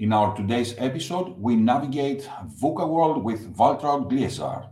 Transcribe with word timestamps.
In 0.00 0.14
our 0.14 0.34
today's 0.34 0.74
episode, 0.78 1.38
we 1.38 1.56
navigate 1.56 2.22
VUCA 2.58 2.88
world 2.88 3.22
with 3.22 3.54
Waltraud 3.54 4.08
Glaeser. 4.08 4.70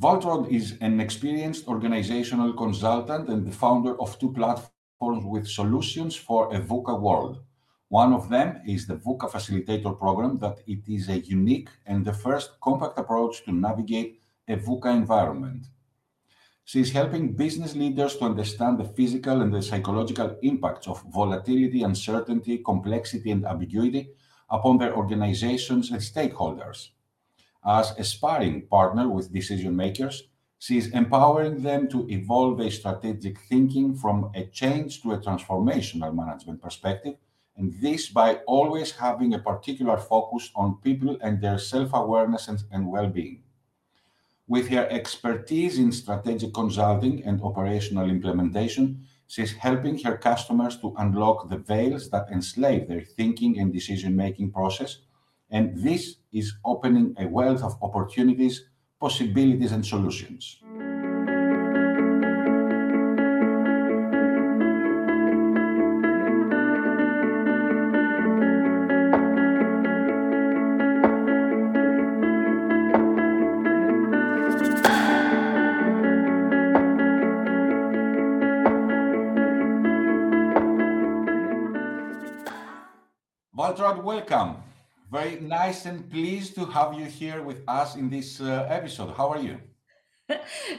Waltraud 0.00 0.48
is 0.52 0.78
an 0.80 1.00
experienced 1.00 1.66
organizational 1.66 2.52
consultant 2.52 3.28
and 3.28 3.44
the 3.44 3.50
founder 3.50 4.00
of 4.00 4.16
two 4.20 4.32
platforms 4.32 5.24
with 5.24 5.48
solutions 5.48 6.14
for 6.14 6.54
a 6.54 6.60
VUCA 6.60 7.00
world. 7.00 7.42
One 7.88 8.12
of 8.12 8.28
them 8.28 8.60
is 8.64 8.86
the 8.86 8.94
VUCA 8.94 9.32
Facilitator 9.32 9.98
program 9.98 10.38
that 10.38 10.60
it 10.68 10.88
is 10.88 11.08
a 11.08 11.18
unique 11.18 11.70
and 11.84 12.04
the 12.04 12.12
first 12.12 12.50
compact 12.60 13.00
approach 13.00 13.44
to 13.46 13.52
navigate 13.52 14.20
a 14.46 14.54
VUCA 14.58 14.94
environment. 14.94 15.66
She 16.68 16.82
is 16.82 16.92
helping 16.92 17.32
business 17.32 17.74
leaders 17.74 18.16
to 18.16 18.26
understand 18.26 18.76
the 18.76 18.84
physical 18.84 19.40
and 19.40 19.54
the 19.54 19.62
psychological 19.62 20.36
impacts 20.42 20.86
of 20.86 21.02
volatility, 21.04 21.82
uncertainty, 21.82 22.58
complexity, 22.58 23.30
and 23.30 23.46
ambiguity 23.46 24.10
upon 24.50 24.76
their 24.76 24.94
organizations 24.94 25.90
and 25.90 26.02
stakeholders. 26.02 26.90
As 27.64 27.92
a 27.96 28.04
sparring 28.04 28.66
partner 28.66 29.08
with 29.08 29.32
decision 29.32 29.74
makers, 29.76 30.24
she 30.58 30.76
is 30.76 30.88
empowering 30.88 31.62
them 31.62 31.88
to 31.88 32.06
evolve 32.10 32.60
a 32.60 32.70
strategic 32.70 33.38
thinking 33.38 33.94
from 33.94 34.30
a 34.34 34.44
change 34.48 35.00
to 35.00 35.12
a 35.12 35.18
transformational 35.20 36.14
management 36.14 36.60
perspective, 36.60 37.14
and 37.56 37.72
this 37.80 38.10
by 38.10 38.40
always 38.46 38.92
having 38.92 39.32
a 39.32 39.38
particular 39.38 39.96
focus 39.96 40.50
on 40.54 40.82
people 40.82 41.16
and 41.22 41.40
their 41.40 41.58
self 41.58 41.94
awareness 41.94 42.46
and, 42.46 42.62
and 42.70 42.90
well 42.90 43.08
being. 43.08 43.42
With 44.48 44.68
her 44.70 44.88
expertise 44.90 45.78
in 45.78 45.92
strategic 45.92 46.54
consulting 46.54 47.22
and 47.24 47.38
operational 47.42 48.08
implementation, 48.08 49.04
she's 49.26 49.52
helping 49.52 49.98
her 49.98 50.16
customers 50.16 50.78
to 50.78 50.94
unlock 50.96 51.50
the 51.50 51.58
veils 51.58 52.08
that 52.10 52.30
enslave 52.32 52.88
their 52.88 53.02
thinking 53.02 53.58
and 53.58 53.70
decision 53.70 54.16
making 54.16 54.52
process. 54.52 55.00
And 55.50 55.76
this 55.76 56.16
is 56.32 56.54
opening 56.64 57.14
a 57.18 57.26
wealth 57.26 57.62
of 57.62 57.76
opportunities, 57.82 58.64
possibilities, 58.98 59.72
and 59.72 59.84
solutions. 59.84 60.62
Welcome. 84.18 84.56
Very 85.12 85.38
nice 85.40 85.86
and 85.86 86.10
pleased 86.10 86.56
to 86.56 86.64
have 86.64 86.92
you 86.92 87.04
here 87.04 87.40
with 87.40 87.62
us 87.68 87.94
in 87.94 88.10
this 88.10 88.40
uh, 88.40 88.66
episode. 88.68 89.14
How 89.16 89.28
are 89.28 89.38
you? 89.38 89.60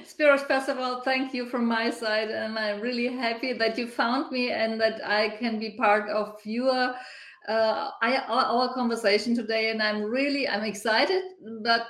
Spiros, 0.03 0.45
first 0.45 0.67
of 0.67 0.77
all, 0.77 1.01
thank 1.01 1.33
you 1.33 1.45
from 1.45 1.65
my 1.65 1.89
side. 1.89 2.29
And 2.29 2.59
I'm 2.59 2.81
really 2.81 3.07
happy 3.07 3.53
that 3.53 3.77
you 3.77 3.87
found 3.87 4.29
me 4.29 4.51
and 4.51 4.79
that 4.81 4.99
I 5.05 5.29
can 5.39 5.57
be 5.57 5.77
part 5.77 6.09
of 6.09 6.35
your 6.43 6.93
uh, 7.47 7.89
I, 8.01 8.17
our, 8.27 8.73
conversation 8.73 9.35
today. 9.35 9.71
And 9.71 9.81
I'm 9.81 10.03
really, 10.03 10.45
I'm 10.47 10.63
excited, 10.63 11.23
but 11.63 11.87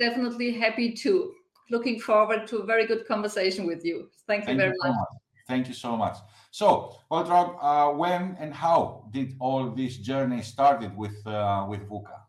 definitely 0.00 0.50
happy 0.50 0.92
too. 0.92 1.32
Looking 1.70 2.00
forward 2.00 2.48
to 2.48 2.58
a 2.58 2.66
very 2.66 2.86
good 2.86 3.06
conversation 3.06 3.68
with 3.68 3.84
you. 3.84 4.10
Thank 4.26 4.42
you 4.42 4.46
thank 4.46 4.58
very 4.58 4.72
you 4.72 4.78
much. 4.82 4.96
much. 4.96 5.14
Thank 5.46 5.68
you 5.68 5.74
so 5.74 5.96
much. 5.96 6.16
So, 6.52 7.00
Waltraud, 7.10 7.58
uh, 7.60 7.94
when 7.96 8.36
and 8.38 8.54
how 8.54 9.08
did 9.10 9.34
all 9.40 9.72
this 9.72 9.96
journey 9.96 10.42
started 10.42 10.96
with 10.96 11.26
uh, 11.26 11.66
with 11.68 11.88
VUCA? 11.88 12.21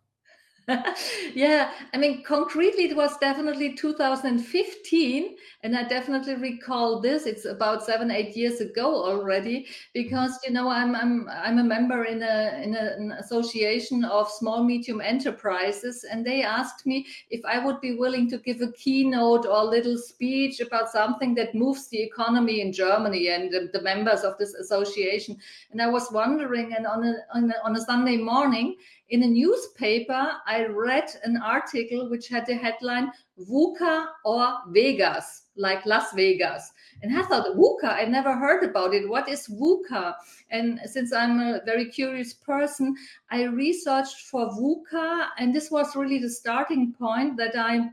yeah, 1.34 1.72
I 1.94 1.98
mean, 1.98 2.24
concretely, 2.24 2.86
it 2.86 2.96
was 2.96 3.18
definitely 3.18 3.76
2015, 3.76 5.36
and 5.62 5.78
I 5.78 5.84
definitely 5.84 6.36
recall 6.36 7.02
this. 7.02 7.26
It's 7.26 7.44
about 7.44 7.84
seven, 7.84 8.10
eight 8.10 8.38
years 8.38 8.62
ago 8.62 9.04
already, 9.04 9.68
because 9.94 10.40
you 10.48 10.54
know 10.54 10.70
I'm 10.70 10.96
I'm 10.96 11.28
I'm 11.30 11.60
a 11.60 11.64
member 11.66 12.06
in 12.06 12.24
a 12.24 12.62
in 12.64 12.76
a, 12.76 12.96
an 12.98 13.12
association 13.12 14.06
of 14.06 14.32
small 14.32 14.64
medium 14.64 15.02
enterprises, 15.02 16.06
and 16.10 16.26
they 16.26 16.44
asked 16.44 16.86
me 16.86 17.08
if 17.30 17.44
I 17.44 17.60
would 17.60 17.82
be 17.82 17.98
willing 17.98 18.30
to 18.30 18.38
give 18.38 18.62
a 18.62 18.72
keynote 18.72 19.46
or 19.46 19.58
a 19.58 19.66
little 19.66 19.98
speech 19.98 20.62
about 20.62 20.88
something 20.88 21.36
that 21.36 21.56
moves 21.56 21.90
the 21.90 22.02
economy 22.02 22.62
in 22.62 22.72
Germany 22.72 23.28
and 23.28 23.52
the, 23.52 23.70
the 23.74 23.82
members 23.82 24.22
of 24.22 24.38
this 24.38 24.54
association. 24.54 25.38
And 25.72 25.82
I 25.82 25.90
was 25.90 26.10
wondering, 26.10 26.74
and 26.74 26.88
on 26.88 27.04
a 27.04 27.16
on 27.34 27.52
a, 27.52 27.56
on 27.66 27.76
a 27.76 27.82
Sunday 27.82 28.16
morning 28.16 28.78
in 29.10 29.24
a 29.24 29.28
newspaper, 29.28 30.32
I 30.48 30.66
read 30.66 31.10
an 31.24 31.38
article 31.38 32.10
which 32.10 32.28
had 32.30 32.46
the 32.46 32.56
headline 32.56 33.12
VUCA 33.38 34.08
or 34.26 34.54
Vegas, 34.70 35.44
like 35.56 35.86
Las 35.86 36.14
Vegas. 36.14 36.72
And 37.02 37.16
I 37.18 37.24
thought, 37.24 37.56
VUCA, 37.56 37.90
I 37.90 38.06
never 38.06 38.36
heard 38.36 38.64
about 38.64 38.94
it. 38.94 39.08
What 39.08 39.28
is 39.30 39.48
VUCA? 39.48 40.16
And 40.50 40.80
since 40.86 41.14
I'm 41.14 41.40
a 41.40 41.62
very 41.66 41.86
curious 41.86 42.34
person, 42.34 42.96
I 43.30 43.44
researched 43.44 44.22
for 44.32 44.50
VUCA, 44.52 45.28
and 45.38 45.54
this 45.54 45.70
was 45.70 45.96
really 45.96 46.20
the 46.20 46.30
starting 46.30 46.94
point 46.94 47.38
that 47.38 47.56
I 47.56 47.90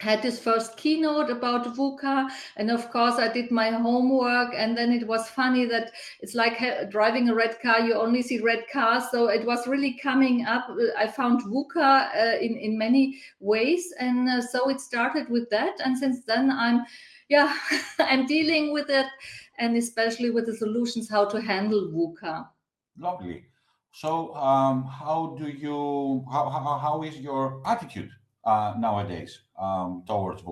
had 0.00 0.22
this 0.22 0.38
first 0.38 0.76
keynote 0.76 1.30
about 1.30 1.76
VUCA. 1.76 2.28
And 2.56 2.70
of 2.70 2.90
course, 2.90 3.14
I 3.14 3.32
did 3.32 3.50
my 3.50 3.70
homework. 3.70 4.52
And 4.56 4.76
then 4.76 4.92
it 4.92 5.06
was 5.06 5.28
funny 5.28 5.66
that 5.66 5.92
it's 6.20 6.34
like 6.34 6.90
driving 6.90 7.28
a 7.28 7.34
red 7.34 7.60
car, 7.60 7.80
you 7.80 7.94
only 7.94 8.22
see 8.22 8.40
red 8.40 8.64
cars. 8.72 9.04
So 9.10 9.28
it 9.28 9.46
was 9.46 9.66
really 9.66 9.98
coming 10.02 10.44
up. 10.46 10.66
I 10.98 11.06
found 11.06 11.42
VUCA 11.42 12.08
uh, 12.14 12.38
in, 12.40 12.56
in 12.56 12.76
many 12.76 13.20
ways. 13.40 13.92
And 13.98 14.28
uh, 14.28 14.42
so 14.42 14.68
it 14.68 14.80
started 14.80 15.28
with 15.28 15.48
that. 15.50 15.74
And 15.84 15.96
since 15.96 16.24
then, 16.24 16.50
I'm, 16.50 16.84
yeah, 17.28 17.56
I'm 17.98 18.26
dealing 18.26 18.72
with 18.72 18.90
it 18.90 19.06
and 19.58 19.76
especially 19.76 20.30
with 20.30 20.46
the 20.46 20.56
solutions 20.56 21.08
how 21.08 21.24
to 21.26 21.40
handle 21.40 21.88
VUCA. 21.92 22.48
Lovely. 22.98 23.44
So, 23.92 24.34
um, 24.34 24.84
how 24.86 25.36
do 25.38 25.46
you, 25.46 26.24
how, 26.28 26.50
how, 26.50 26.78
how 26.78 27.02
is 27.04 27.16
your 27.18 27.62
attitude 27.64 28.10
uh, 28.44 28.74
nowadays 28.76 29.43
um, 29.58 30.02
towards. 30.06 30.42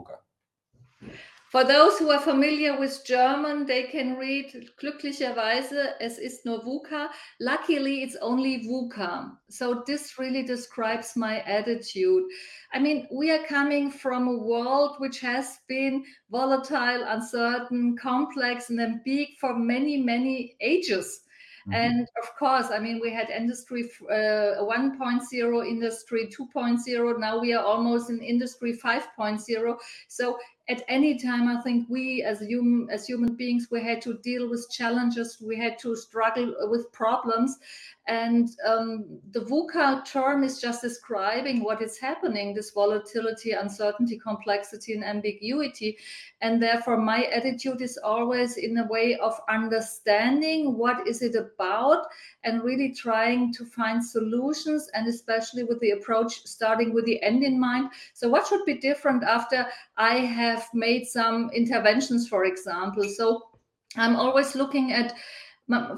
For 1.52 1.64
those 1.64 1.98
who 1.98 2.10
are 2.10 2.18
familiar 2.18 2.78
with 2.80 3.04
German, 3.04 3.66
they 3.66 3.82
can 3.82 4.16
read 4.16 4.70
glücklicherweise 4.80 5.94
es 6.00 6.18
ist 6.18 6.46
nur 6.46 6.64
VUCA. 6.64 7.10
Luckily, 7.40 8.02
it's 8.02 8.16
only 8.22 8.66
VUCA. 8.66 9.36
So 9.50 9.82
this 9.86 10.18
really 10.18 10.44
describes 10.44 11.14
my 11.14 11.40
attitude. 11.40 12.24
I 12.72 12.78
mean, 12.78 13.06
we 13.12 13.30
are 13.30 13.44
coming 13.46 13.90
from 13.90 14.28
a 14.28 14.38
world 14.38 14.94
which 14.96 15.20
has 15.20 15.58
been 15.69 16.02
volatile, 16.30 17.04
uncertain, 17.06 17.98
complex, 17.98 18.70
and 18.70 19.04
big 19.04 19.36
for 19.38 19.54
many, 19.54 19.98
many 19.98 20.56
ages. 20.62 21.20
Mm-hmm. 21.68 21.74
And 21.74 22.08
of 22.22 22.36
course, 22.36 22.66
I 22.70 22.78
mean, 22.78 23.00
we 23.00 23.12
had 23.12 23.30
industry 23.30 23.88
uh, 24.10 24.64
1.0, 24.64 25.68
industry 25.68 26.26
2.0. 26.26 27.20
Now 27.20 27.40
we 27.40 27.52
are 27.52 27.64
almost 27.64 28.10
in 28.10 28.20
industry 28.20 28.76
5.0. 28.76 29.76
So 30.08 30.38
at 30.68 30.82
any 30.88 31.18
time, 31.18 31.48
I 31.48 31.60
think 31.60 31.88
we 31.88 32.22
as 32.22 32.40
human 32.40 32.88
as 32.90 33.06
human 33.06 33.34
beings, 33.34 33.68
we 33.70 33.82
had 33.82 34.00
to 34.02 34.14
deal 34.18 34.48
with 34.48 34.68
challenges. 34.70 35.38
We 35.40 35.56
had 35.56 35.78
to 35.80 35.96
struggle 35.96 36.54
with 36.70 36.90
problems, 36.92 37.58
and 38.06 38.48
um, 38.66 39.20
the 39.30 39.40
VUCA 39.40 40.04
term 40.04 40.42
is 40.44 40.60
just 40.60 40.82
describing 40.82 41.62
what 41.64 41.82
is 41.82 41.98
happening: 41.98 42.54
this 42.54 42.70
volatility, 42.70 43.52
uncertainty, 43.52 44.18
complexity, 44.18 44.94
and 44.94 45.04
ambiguity. 45.04 45.98
And 46.40 46.62
therefore, 46.62 46.96
my 46.96 47.24
attitude 47.24 47.80
is 47.80 47.98
always 48.02 48.56
in 48.56 48.76
a 48.78 48.86
way 48.86 49.16
of 49.16 49.38
understanding 49.48 50.76
what 50.76 51.06
is 51.06 51.22
it 51.22 51.34
about, 51.34 52.06
and 52.44 52.62
really 52.62 52.92
trying 52.92 53.52
to 53.54 53.64
find 53.64 54.04
solutions, 54.04 54.88
and 54.94 55.06
especially 55.08 55.64
with 55.64 55.81
the 55.81 55.90
approach 55.90 56.44
starting 56.44 56.93
with 56.94 57.04
the 57.04 57.22
end 57.22 57.43
in 57.43 57.58
mind. 57.58 57.90
So, 58.14 58.28
what 58.28 58.46
should 58.46 58.64
be 58.64 58.75
different 58.75 59.22
after 59.25 59.66
I 59.96 60.19
have 60.19 60.52
have 60.52 60.69
made 60.75 61.06
some 61.06 61.50
interventions, 61.50 62.28
for 62.28 62.44
example. 62.44 63.04
So 63.08 63.49
I'm 63.96 64.16
always 64.16 64.54
looking 64.54 64.93
at 64.93 65.14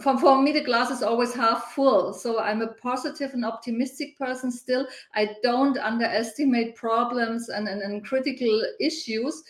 for, 0.01 0.19
for 0.19 0.43
me 0.43 0.53
the 0.53 0.63
glass 0.63 0.91
is 0.91 1.03
always 1.03 1.35
half 1.35 1.73
full 1.73 2.13
so 2.13 2.41
i'm 2.41 2.63
a 2.63 2.69
positive 2.75 3.33
and 3.35 3.45
optimistic 3.45 4.17
person 4.19 4.51
still. 4.51 4.87
I 5.15 5.31
don't 5.43 5.79
underestimate 5.79 6.77
problems 6.77 7.49
and, 7.49 7.69
and, 7.69 7.83
and 7.83 8.05
critical 8.05 8.63
issues. 8.81 9.43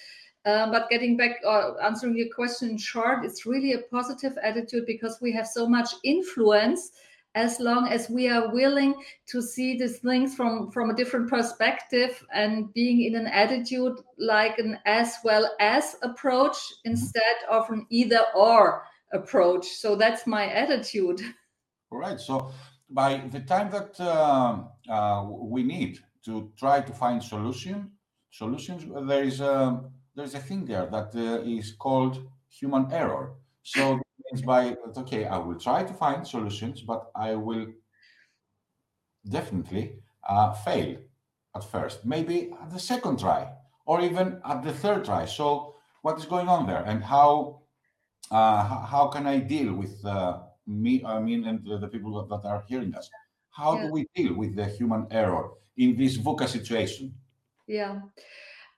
Uh, 0.44 0.70
but 0.70 0.90
getting 0.90 1.16
back 1.16 1.40
or 1.44 1.80
uh, 1.80 1.86
answering 1.86 2.16
your 2.16 2.28
question 2.34 2.68
in 2.68 2.76
short 2.76 3.24
it's 3.24 3.46
really 3.46 3.72
a 3.72 3.78
positive 3.90 4.36
attitude 4.42 4.84
because 4.86 5.16
we 5.22 5.32
have 5.32 5.46
so 5.46 5.66
much 5.66 5.88
influence 6.04 6.90
as 7.34 7.58
long 7.60 7.88
as 7.88 8.10
we 8.10 8.28
are 8.28 8.52
willing 8.52 8.94
to 9.26 9.40
see 9.40 9.78
these 9.78 10.00
things 10.00 10.34
from 10.34 10.70
from 10.70 10.90
a 10.90 10.94
different 10.94 11.30
perspective 11.30 12.22
and 12.34 12.70
being 12.74 13.04
in 13.04 13.14
an 13.14 13.26
attitude 13.26 13.96
like 14.18 14.58
an 14.58 14.78
as 14.84 15.16
well 15.24 15.50
as 15.60 15.96
approach 16.02 16.58
instead 16.84 17.36
of 17.50 17.68
an 17.70 17.86
either 17.88 18.20
or 18.36 18.82
approach 19.14 19.66
so 19.66 19.96
that's 19.96 20.26
my 20.26 20.46
attitude 20.50 21.20
all 21.90 21.98
right 21.98 22.20
so 22.20 22.50
by 22.90 23.16
the 23.30 23.40
time 23.40 23.70
that 23.70 23.98
uh, 23.98 24.58
uh, 24.92 25.26
we 25.26 25.62
need 25.62 25.98
to 26.24 26.52
try 26.56 26.80
to 26.80 26.92
find 26.92 27.22
solution 27.22 27.90
solutions, 28.34 28.84
there 29.08 29.24
is 29.24 29.40
a 29.40 29.80
there 30.14 30.24
is 30.24 30.34
a 30.34 30.38
thing 30.38 30.64
there 30.64 30.86
that 30.86 31.14
uh, 31.14 31.42
is 31.44 31.72
called 31.72 32.18
human 32.48 32.90
error. 32.92 33.34
So 33.62 34.00
means 34.30 34.42
by 34.42 34.76
okay, 34.96 35.24
I 35.26 35.38
will 35.38 35.58
try 35.58 35.84
to 35.84 35.94
find 35.94 36.26
solutions, 36.26 36.82
but 36.82 37.10
I 37.14 37.34
will 37.34 37.66
definitely 39.28 39.96
uh, 40.28 40.52
fail 40.52 40.96
at 41.56 41.64
first, 41.64 42.04
maybe 42.04 42.52
at 42.62 42.70
the 42.70 42.78
second 42.78 43.20
try, 43.20 43.52
or 43.86 44.00
even 44.00 44.40
at 44.44 44.62
the 44.62 44.72
third 44.72 45.04
try. 45.04 45.24
So 45.24 45.76
what 46.02 46.18
is 46.18 46.26
going 46.26 46.48
on 46.48 46.66
there, 46.66 46.84
and 46.84 47.02
how 47.02 47.62
uh, 48.30 48.86
how 48.86 49.08
can 49.08 49.26
I 49.26 49.38
deal 49.38 49.74
with 49.74 50.04
uh, 50.04 50.38
me? 50.66 51.04
I 51.04 51.20
mean, 51.20 51.44
and 51.44 51.64
the, 51.64 51.78
the 51.78 51.88
people 51.88 52.24
that 52.26 52.48
are 52.48 52.64
hearing 52.68 52.94
us. 52.94 53.10
How 53.50 53.76
yeah. 53.76 53.86
do 53.86 53.92
we 53.92 54.06
deal 54.14 54.34
with 54.34 54.56
the 54.56 54.66
human 54.66 55.06
error 55.10 55.50
in 55.76 55.96
this 55.96 56.16
VUCA 56.18 56.48
situation? 56.48 57.14
Yeah. 57.66 58.00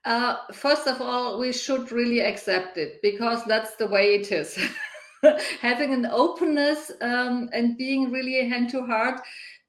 Uh, 0.05 0.35
first 0.53 0.87
of 0.87 1.01
all, 1.01 1.39
we 1.39 1.51
should 1.51 1.91
really 1.91 2.21
accept 2.21 2.77
it 2.77 3.01
because 3.01 3.43
that's 3.45 3.75
the 3.75 3.87
way 3.87 4.15
it 4.15 4.31
is. 4.31 4.57
Having 5.61 5.93
an 5.93 6.05
openness 6.05 6.91
um, 7.01 7.49
and 7.51 7.77
being 7.77 8.11
really 8.11 8.47
hand 8.47 8.69
to 8.69 8.85
heart 8.85 9.19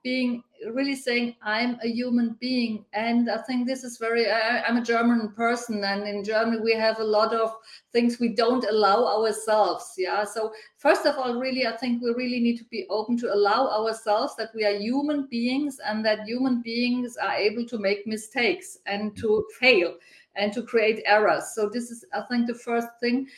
being 0.08 0.42
really 0.76 0.96
saying 0.96 1.34
i'm 1.42 1.78
a 1.84 1.88
human 2.00 2.36
being. 2.40 2.84
And 2.92 3.30
i 3.30 3.38
think 3.46 3.66
this 3.66 3.84
is 3.88 3.98
very 4.06 4.24
I, 4.30 4.62
i'm 4.66 4.78
a 4.78 4.88
german 4.92 5.20
person 5.44 5.84
and 5.84 6.00
in 6.12 6.24
germany 6.24 6.60
we 6.68 6.74
have 6.74 6.98
a 6.98 7.10
lot 7.18 7.32
of 7.32 7.48
things 7.92 8.18
we 8.18 8.30
don't 8.42 8.64
allow 8.74 8.98
ourselves 9.16 9.84
yeah? 9.96 10.24
So 10.24 10.52
first 10.78 11.04
of 11.06 11.16
all 11.16 11.40
really 11.44 11.66
i 11.66 11.76
think 11.76 12.02
we 12.02 12.10
really 12.22 12.40
need 12.46 12.58
to 12.58 12.68
be 12.76 12.86
open 12.98 13.16
to 13.18 13.32
allow 13.36 13.62
ourselves 13.78 14.34
that 14.36 14.50
we 14.54 14.64
are 14.68 14.76
human 14.88 15.20
beings 15.36 15.74
and 15.88 16.04
that 16.04 16.26
human 16.32 16.62
beings 16.62 17.16
are 17.16 17.36
able 17.48 17.66
to 17.66 17.78
make 17.78 18.06
mistakes 18.06 18.78
and 18.86 19.16
to 19.22 19.44
fail 19.60 19.94
and 20.38 20.52
to 20.52 20.62
create 20.62 21.02
errors. 21.04 21.44
So 21.54 21.68
this 21.68 21.90
is 21.90 22.04
i 22.18 22.22
think 22.28 22.46
the 22.46 22.60
first 22.68 22.88
thing. 23.02 23.28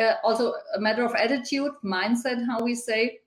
Uh, 0.00 0.14
also 0.22 0.44
a 0.76 0.80
matter 0.80 1.04
of 1.04 1.12
attitude 1.16 1.72
mindset 1.82 2.38
how 2.50 2.58
we 2.62 2.76
say 2.76 3.18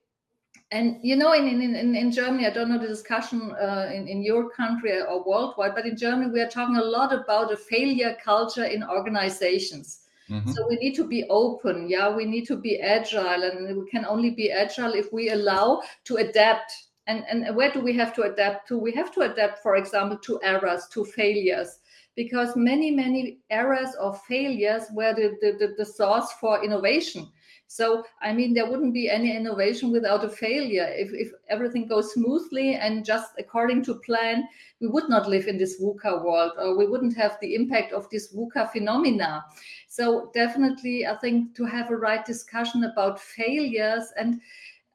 and 0.70 0.98
you 1.02 1.16
know, 1.16 1.32
in 1.32 1.46
in, 1.60 1.94
in, 1.94 2.10
Germany, 2.10 2.46
I 2.46 2.50
don't 2.50 2.68
know 2.68 2.78
the 2.78 2.88
discussion 2.88 3.52
uh, 3.52 3.90
in, 3.92 4.08
in 4.08 4.22
your 4.22 4.50
country 4.50 5.00
or 5.00 5.22
worldwide, 5.24 5.74
but 5.74 5.86
in 5.86 5.96
Germany, 5.96 6.30
we 6.32 6.40
are 6.40 6.48
talking 6.48 6.76
a 6.76 6.84
lot 6.84 7.12
about 7.12 7.52
a 7.52 7.56
failure 7.56 8.16
culture 8.22 8.64
in 8.64 8.82
organizations. 8.82 10.00
Mm-hmm. 10.30 10.50
So 10.52 10.66
we 10.66 10.76
need 10.76 10.94
to 10.94 11.04
be 11.06 11.24
open. 11.28 11.88
Yeah, 11.88 12.14
we 12.14 12.24
need 12.24 12.46
to 12.46 12.56
be 12.56 12.80
agile, 12.80 13.42
and 13.42 13.78
we 13.78 13.90
can 13.90 14.04
only 14.06 14.30
be 14.30 14.50
agile 14.50 14.94
if 14.94 15.12
we 15.12 15.30
allow 15.30 15.82
to 16.04 16.16
adapt. 16.16 16.72
And 17.06 17.24
and 17.28 17.54
where 17.54 17.70
do 17.70 17.80
we 17.80 17.92
have 17.92 18.14
to 18.14 18.22
adapt 18.22 18.68
to? 18.68 18.78
We 18.78 18.92
have 18.92 19.12
to 19.14 19.20
adapt, 19.20 19.62
for 19.62 19.76
example, 19.76 20.18
to 20.18 20.40
errors, 20.42 20.88
to 20.92 21.04
failures, 21.04 21.78
because 22.16 22.56
many 22.56 22.90
many 22.90 23.38
errors 23.50 23.90
or 24.00 24.14
failures 24.14 24.84
were 24.92 25.12
the 25.14 25.36
the, 25.42 25.52
the, 25.58 25.74
the 25.76 25.84
source 25.84 26.32
for 26.40 26.64
innovation 26.64 27.28
so, 27.66 28.04
I 28.22 28.32
mean, 28.32 28.54
there 28.54 28.70
wouldn't 28.70 28.94
be 28.94 29.10
any 29.10 29.34
innovation 29.34 29.90
without 29.90 30.24
a 30.24 30.28
failure. 30.28 30.86
If, 30.90 31.12
if 31.12 31.32
everything 31.48 31.88
goes 31.88 32.12
smoothly 32.12 32.74
and 32.74 33.04
just 33.04 33.32
according 33.38 33.84
to 33.84 33.94
plan, 33.96 34.46
we 34.80 34.86
would 34.86 35.08
not 35.08 35.28
live 35.28 35.48
in 35.48 35.58
this 35.58 35.80
VUCA 35.80 36.22
world 36.24 36.52
or 36.58 36.76
we 36.76 36.86
wouldn't 36.86 37.16
have 37.16 37.36
the 37.40 37.54
impact 37.54 37.92
of 37.92 38.08
this 38.10 38.32
VUCA 38.32 38.70
phenomena. 38.70 39.44
So, 39.88 40.30
definitely, 40.34 41.06
I 41.06 41.16
think 41.16 41.56
to 41.56 41.64
have 41.64 41.90
a 41.90 41.96
right 41.96 42.24
discussion 42.24 42.84
about 42.84 43.20
failures 43.20 44.12
and 44.16 44.40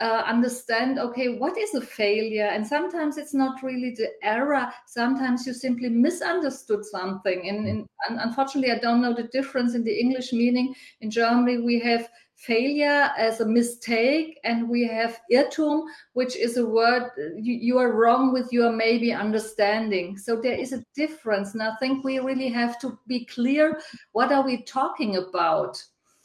uh, 0.01 0.23
understand 0.25 0.97
okay 0.97 1.27
what 1.27 1.57
is 1.57 1.75
a 1.75 1.81
failure 1.81 2.45
and 2.45 2.65
sometimes 2.65 3.17
it's 3.17 3.33
not 3.33 3.61
really 3.61 3.93
the 3.97 4.07
error 4.23 4.65
sometimes 4.85 5.45
you 5.45 5.51
simply 5.51 5.89
misunderstood 5.89 6.85
something 6.85 7.49
and, 7.49 7.67
and, 7.67 7.87
unfortunately 8.07 8.71
i 8.71 8.79
don't 8.79 9.01
know 9.01 9.13
the 9.13 9.27
difference 9.33 9.75
in 9.75 9.83
the 9.83 9.99
english 9.99 10.31
meaning 10.31 10.73
in 11.01 11.11
germany 11.11 11.57
we 11.57 11.79
have 11.79 12.07
failure 12.39 13.11
as 13.17 13.41
a 13.41 13.45
mistake 13.45 14.39
and 14.45 14.69
we 14.69 14.87
have 14.87 15.19
irrtum 15.29 15.83
which 16.13 16.37
is 16.37 16.55
a 16.55 16.65
word 16.65 17.11
you, 17.35 17.53
you, 17.53 17.77
are 17.77 17.91
wrong 17.91 18.31
with 18.31 18.51
your 18.53 18.71
maybe 18.71 19.11
understanding. 19.11 20.17
So 20.17 20.39
there 20.39 20.57
is 20.57 20.71
a 20.71 20.83
difference 20.95 21.53
and 21.53 21.61
i 21.61 21.75
think 21.81 22.03
we 22.03 22.19
really 22.19 22.47
have 22.47 22.79
to 22.79 22.97
be 23.07 23.25
clear 23.25 23.81
what 24.13 24.31
are 24.31 24.43
we 24.43 24.63
talking 24.63 25.17
about? 25.17 25.83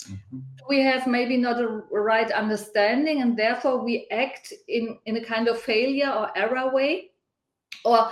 Mm-hmm. 0.09 0.39
we 0.69 0.81
have 0.83 1.07
maybe 1.07 1.39
not 1.39 1.61
a 1.61 1.83
right 1.91 2.31
understanding 2.31 3.23
and 3.23 3.39
therefore 3.39 3.83
we 3.83 4.07
act 4.11 4.53
in 4.69 4.99
in 5.07 5.17
a 5.17 5.25
kind 5.25 5.49
of 5.49 5.59
failure 5.61 6.11
or 6.11 6.37
error 6.37 6.71
way. 6.73 7.11
Or 7.85 8.11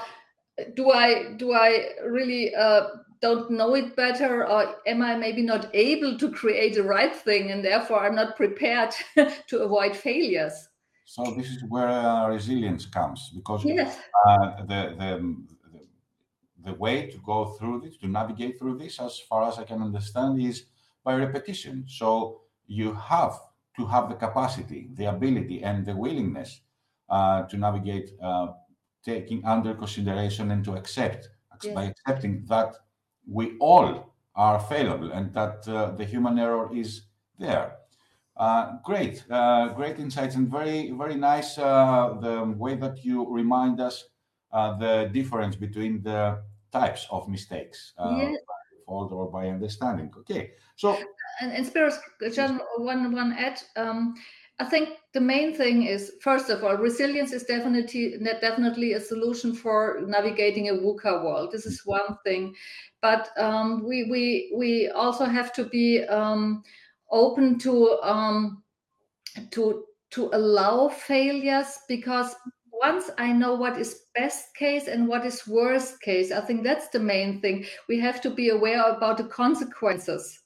do 0.74 0.90
i 0.90 1.32
do 1.36 1.52
i 1.52 1.88
really 2.06 2.54
uh, 2.54 2.88
don't 3.22 3.50
know 3.50 3.74
it 3.74 3.94
better 3.96 4.46
or 4.46 4.76
am 4.86 5.00
i 5.00 5.16
maybe 5.16 5.42
not 5.42 5.70
able 5.72 6.18
to 6.18 6.30
create 6.30 6.74
the 6.74 6.82
right 6.82 7.14
thing 7.14 7.50
and 7.52 7.64
therefore 7.64 8.04
i'm 8.04 8.14
not 8.14 8.36
prepared 8.36 8.92
to 9.46 9.58
avoid 9.62 9.96
failures 9.96 10.68
so 11.04 11.22
this 11.36 11.48
is 11.48 11.62
where 11.68 11.88
uh, 11.88 12.28
resilience 12.28 12.86
comes 12.86 13.30
because 13.34 13.64
yes. 13.64 13.98
uh, 14.26 14.62
the, 14.66 14.94
the, 14.98 15.36
the 16.64 16.74
way 16.74 17.06
to 17.10 17.18
go 17.18 17.44
through 17.56 17.80
this 17.80 17.96
to 17.96 18.08
navigate 18.08 18.58
through 18.58 18.76
this 18.76 19.00
as 19.00 19.20
far 19.28 19.48
as 19.48 19.58
i 19.58 19.64
can 19.64 19.80
understand 19.80 20.40
is 20.40 20.64
by 21.04 21.14
repetition 21.14 21.84
so 21.86 22.42
you 22.66 22.92
have 22.92 23.38
to 23.76 23.86
have 23.86 24.08
the 24.08 24.14
capacity 24.14 24.90
the 24.94 25.04
ability 25.04 25.62
and 25.62 25.86
the 25.86 25.94
willingness 25.94 26.60
uh, 27.08 27.42
to 27.42 27.56
navigate 27.56 28.10
uh, 28.22 28.48
taking 29.04 29.44
under 29.44 29.74
consideration 29.74 30.50
and 30.50 30.64
to 30.64 30.74
accept 30.74 31.28
yes. 31.62 31.74
by 31.74 31.84
accepting 31.84 32.44
that 32.46 32.74
we 33.26 33.56
all 33.58 34.14
are 34.34 34.58
fallible 34.60 35.12
and 35.12 35.32
that 35.34 35.66
uh, 35.68 35.90
the 35.92 36.04
human 36.04 36.38
error 36.38 36.70
is 36.74 37.02
there. 37.38 37.76
Uh, 38.36 38.78
great, 38.82 39.24
uh, 39.30 39.68
great 39.68 39.98
insights 39.98 40.36
and 40.36 40.48
very, 40.48 40.90
very 40.92 41.14
nice 41.14 41.58
uh, 41.58 42.16
the 42.20 42.44
way 42.56 42.74
that 42.74 43.04
you 43.04 43.28
remind 43.30 43.78
us 43.78 44.04
uh, 44.52 44.76
the 44.78 45.10
difference 45.12 45.54
between 45.54 46.02
the 46.02 46.42
types 46.72 47.06
of 47.10 47.28
mistakes, 47.28 47.92
uh, 47.98 48.16
yes. 48.18 48.38
fault 48.86 49.12
or 49.12 49.30
by 49.30 49.48
understanding. 49.48 50.10
Okay, 50.18 50.52
so 50.76 50.96
and, 51.40 51.52
and 51.52 51.66
Spiros, 51.66 51.98
just 52.32 52.54
one 52.78 53.12
one 53.12 53.32
add. 53.38 53.60
Um, 53.76 54.14
I 54.62 54.64
think 54.64 54.90
the 55.12 55.20
main 55.20 55.52
thing 55.52 55.82
is, 55.86 56.12
first 56.20 56.48
of 56.48 56.62
all, 56.62 56.76
resilience 56.76 57.32
is 57.32 57.42
definitely 57.42 58.16
definitely 58.40 58.92
a 58.92 59.00
solution 59.00 59.56
for 59.56 60.00
navigating 60.06 60.68
a 60.68 60.74
VUCA 60.74 61.24
world. 61.24 61.50
This 61.50 61.66
is 61.66 61.82
one 61.84 62.16
thing, 62.22 62.54
but 63.00 63.30
um, 63.36 63.82
we 63.82 64.04
we 64.04 64.54
we 64.56 64.88
also 64.90 65.24
have 65.24 65.52
to 65.54 65.64
be 65.64 66.04
um, 66.04 66.62
open 67.10 67.58
to 67.58 67.98
um, 68.04 68.62
to 69.50 69.84
to 70.10 70.30
allow 70.32 70.86
failures 70.86 71.80
because 71.88 72.36
once 72.70 73.10
I 73.18 73.32
know 73.32 73.54
what 73.54 73.80
is 73.80 74.04
best 74.14 74.54
case 74.54 74.86
and 74.86 75.08
what 75.08 75.26
is 75.26 75.48
worst 75.48 76.00
case, 76.02 76.30
I 76.30 76.40
think 76.40 76.62
that's 76.62 76.88
the 76.90 77.00
main 77.00 77.40
thing. 77.40 77.64
We 77.88 77.98
have 77.98 78.20
to 78.20 78.30
be 78.30 78.50
aware 78.50 78.82
about 78.90 79.16
the 79.18 79.24
consequences 79.24 80.41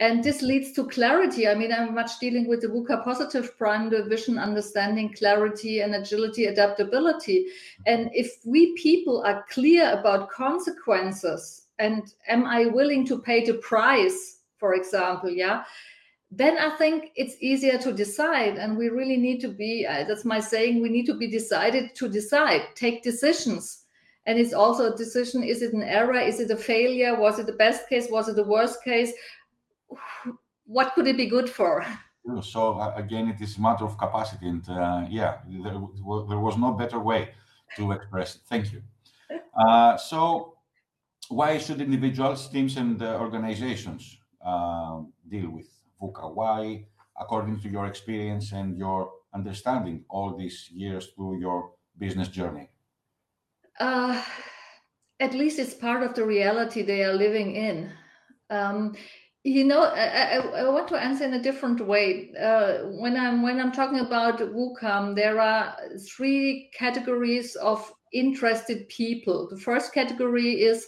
and 0.00 0.24
this 0.24 0.40
leads 0.40 0.72
to 0.72 0.88
clarity. 0.88 1.46
I 1.46 1.54
mean, 1.54 1.72
I'm 1.72 1.94
much 1.94 2.18
dealing 2.18 2.48
with 2.48 2.62
the 2.62 2.68
VUCA 2.68 3.04
positive 3.04 3.56
prime 3.58 3.90
division, 3.90 4.38
understanding 4.38 5.12
clarity 5.12 5.80
and 5.80 5.94
agility, 5.94 6.46
adaptability. 6.46 7.46
And 7.86 8.10
if 8.14 8.38
we 8.46 8.74
people 8.76 9.22
are 9.22 9.44
clear 9.50 9.92
about 9.92 10.30
consequences 10.30 11.66
and 11.78 12.14
am 12.28 12.46
I 12.46 12.66
willing 12.66 13.06
to 13.08 13.18
pay 13.18 13.44
the 13.44 13.54
price, 13.54 14.38
for 14.56 14.74
example, 14.74 15.28
yeah, 15.28 15.64
then 16.30 16.56
I 16.56 16.76
think 16.78 17.10
it's 17.14 17.36
easier 17.40 17.76
to 17.78 17.92
decide. 17.92 18.56
And 18.56 18.78
we 18.78 18.88
really 18.88 19.18
need 19.18 19.40
to 19.40 19.48
be, 19.48 19.86
uh, 19.86 20.04
that's 20.04 20.24
my 20.24 20.40
saying, 20.40 20.80
we 20.80 20.88
need 20.88 21.06
to 21.06 21.14
be 21.14 21.28
decided 21.28 21.94
to 21.96 22.08
decide, 22.08 22.62
take 22.74 23.02
decisions. 23.02 23.84
And 24.26 24.38
it's 24.38 24.52
also 24.52 24.92
a 24.92 24.96
decision 24.96 25.42
is 25.42 25.62
it 25.62 25.72
an 25.72 25.82
error? 25.82 26.18
Is 26.18 26.40
it 26.40 26.50
a 26.50 26.56
failure? 26.56 27.18
Was 27.18 27.38
it 27.38 27.46
the 27.46 27.54
best 27.54 27.88
case? 27.88 28.08
Was 28.10 28.28
it 28.28 28.36
the 28.36 28.44
worst 28.44 28.84
case? 28.84 29.12
What 30.70 30.94
could 30.94 31.08
it 31.08 31.16
be 31.16 31.26
good 31.26 31.50
for? 31.50 31.84
So 32.42 32.78
uh, 32.78 32.92
again, 32.94 33.28
it 33.28 33.40
is 33.40 33.58
a 33.58 33.60
matter 33.60 33.84
of 33.84 33.98
capacity, 33.98 34.46
and 34.48 34.64
uh, 34.68 35.04
yeah, 35.08 35.38
there, 35.48 35.78
there, 36.30 36.42
was 36.46 36.56
no 36.56 36.72
better 36.72 37.00
way 37.00 37.30
to 37.76 37.92
express 37.92 38.36
it. 38.36 38.42
Thank 38.48 38.72
you. 38.72 38.82
Uh, 39.66 39.96
so, 39.96 40.54
why 41.28 41.58
should 41.58 41.80
individuals, 41.80 42.48
teams, 42.48 42.76
and 42.76 43.02
uh, 43.02 43.18
organizations 43.18 44.18
um, 44.44 45.12
deal 45.28 45.50
with 45.50 45.68
VUCA? 46.00 46.34
Why, 46.34 46.84
according 47.20 47.60
to 47.60 47.68
your 47.68 47.86
experience 47.86 48.52
and 48.52 48.78
your 48.78 49.10
understanding, 49.34 50.04
all 50.08 50.36
these 50.36 50.68
years 50.72 51.08
through 51.14 51.40
your 51.40 51.72
business 51.98 52.28
journey? 52.28 52.70
Uh, 53.78 54.22
at 55.18 55.34
least 55.34 55.58
it's 55.58 55.74
part 55.74 56.02
of 56.02 56.14
the 56.14 56.24
reality 56.24 56.82
they 56.82 57.04
are 57.04 57.14
living 57.14 57.56
in. 57.56 57.92
Um, 58.50 58.94
you 59.42 59.64
know 59.64 59.82
I, 59.82 60.04
I, 60.04 60.36
I, 60.36 60.68
want 60.68 60.88
to 60.88 60.96
answer 60.96 61.24
in 61.24 61.34
a 61.34 61.42
different 61.42 61.80
way. 61.86 62.32
Uh, 62.38 62.88
when 63.00 63.16
i'm 63.16 63.42
when 63.42 63.58
i'm 63.58 63.72
talking 63.72 64.00
about 64.00 64.38
VUCA 64.38 65.14
there 65.14 65.40
are 65.40 65.74
three 66.14 66.70
categories 66.78 67.56
of 67.56 67.90
interested 68.12 68.88
people. 68.88 69.48
The 69.48 69.58
first 69.58 69.94
category 69.94 70.62
is 70.62 70.86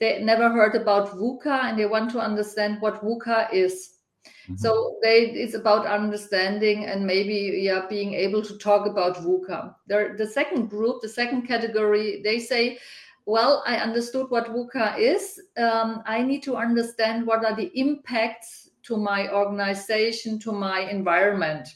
they 0.00 0.22
never 0.22 0.48
heard 0.48 0.74
about 0.74 1.10
VUCA 1.10 1.64
and 1.64 1.78
they 1.78 1.86
want 1.86 2.10
to 2.12 2.20
understand 2.20 2.80
what 2.80 3.02
VUCA 3.02 3.52
is. 3.52 3.90
Mm-hmm. 4.24 4.56
so 4.56 4.98
they 5.02 5.30
it's 5.30 5.54
about 5.54 5.86
understanding 5.86 6.86
and 6.86 7.06
maybe 7.06 7.60
yeah 7.62 7.86
being 7.88 8.14
able 8.14 8.42
to 8.42 8.58
talk 8.58 8.86
about 8.86 9.16
VUCA 9.16 9.74
there 9.86 10.16
the 10.16 10.26
second 10.26 10.66
group 10.68 11.00
the 11.00 11.08
second 11.08 11.42
category 11.42 12.20
they 12.24 12.40
say 12.40 12.78
well, 13.26 13.62
I 13.66 13.76
understood 13.76 14.30
what 14.30 14.48
VUCA 14.48 14.98
is. 14.98 15.40
Um, 15.56 16.02
I 16.06 16.22
need 16.22 16.42
to 16.44 16.56
understand 16.56 17.26
what 17.26 17.44
are 17.44 17.54
the 17.54 17.70
impacts 17.78 18.70
to 18.84 18.96
my 18.96 19.32
organization, 19.32 20.38
to 20.40 20.52
my 20.52 20.80
environment. 20.80 21.68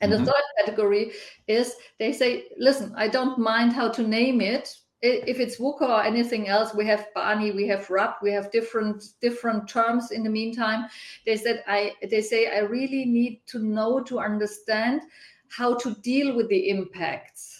And 0.00 0.12
mm-hmm. 0.12 0.24
the 0.24 0.32
third 0.32 0.42
category 0.58 1.12
is 1.46 1.74
they 1.98 2.12
say, 2.12 2.44
listen, 2.58 2.94
I 2.96 3.08
don't 3.08 3.38
mind 3.38 3.72
how 3.72 3.88
to 3.90 4.06
name 4.06 4.40
it. 4.40 4.74
If 5.02 5.40
it's 5.40 5.56
VUCA 5.58 5.82
or 5.82 6.02
anything 6.02 6.48
else, 6.48 6.74
we 6.74 6.86
have 6.86 7.06
BANI, 7.14 7.52
we 7.52 7.66
have 7.68 7.88
RAP, 7.88 8.18
we 8.22 8.30
have 8.32 8.52
different 8.52 9.02
different 9.22 9.66
terms 9.66 10.10
in 10.10 10.22
the 10.22 10.28
meantime. 10.28 10.88
They 11.24 11.38
said 11.38 11.64
I 11.66 11.94
they 12.10 12.20
say 12.20 12.54
I 12.54 12.60
really 12.60 13.06
need 13.06 13.40
to 13.46 13.60
know 13.60 14.00
to 14.02 14.20
understand 14.20 15.00
how 15.48 15.74
to 15.76 15.94
deal 16.02 16.36
with 16.36 16.50
the 16.50 16.68
impacts. 16.68 17.59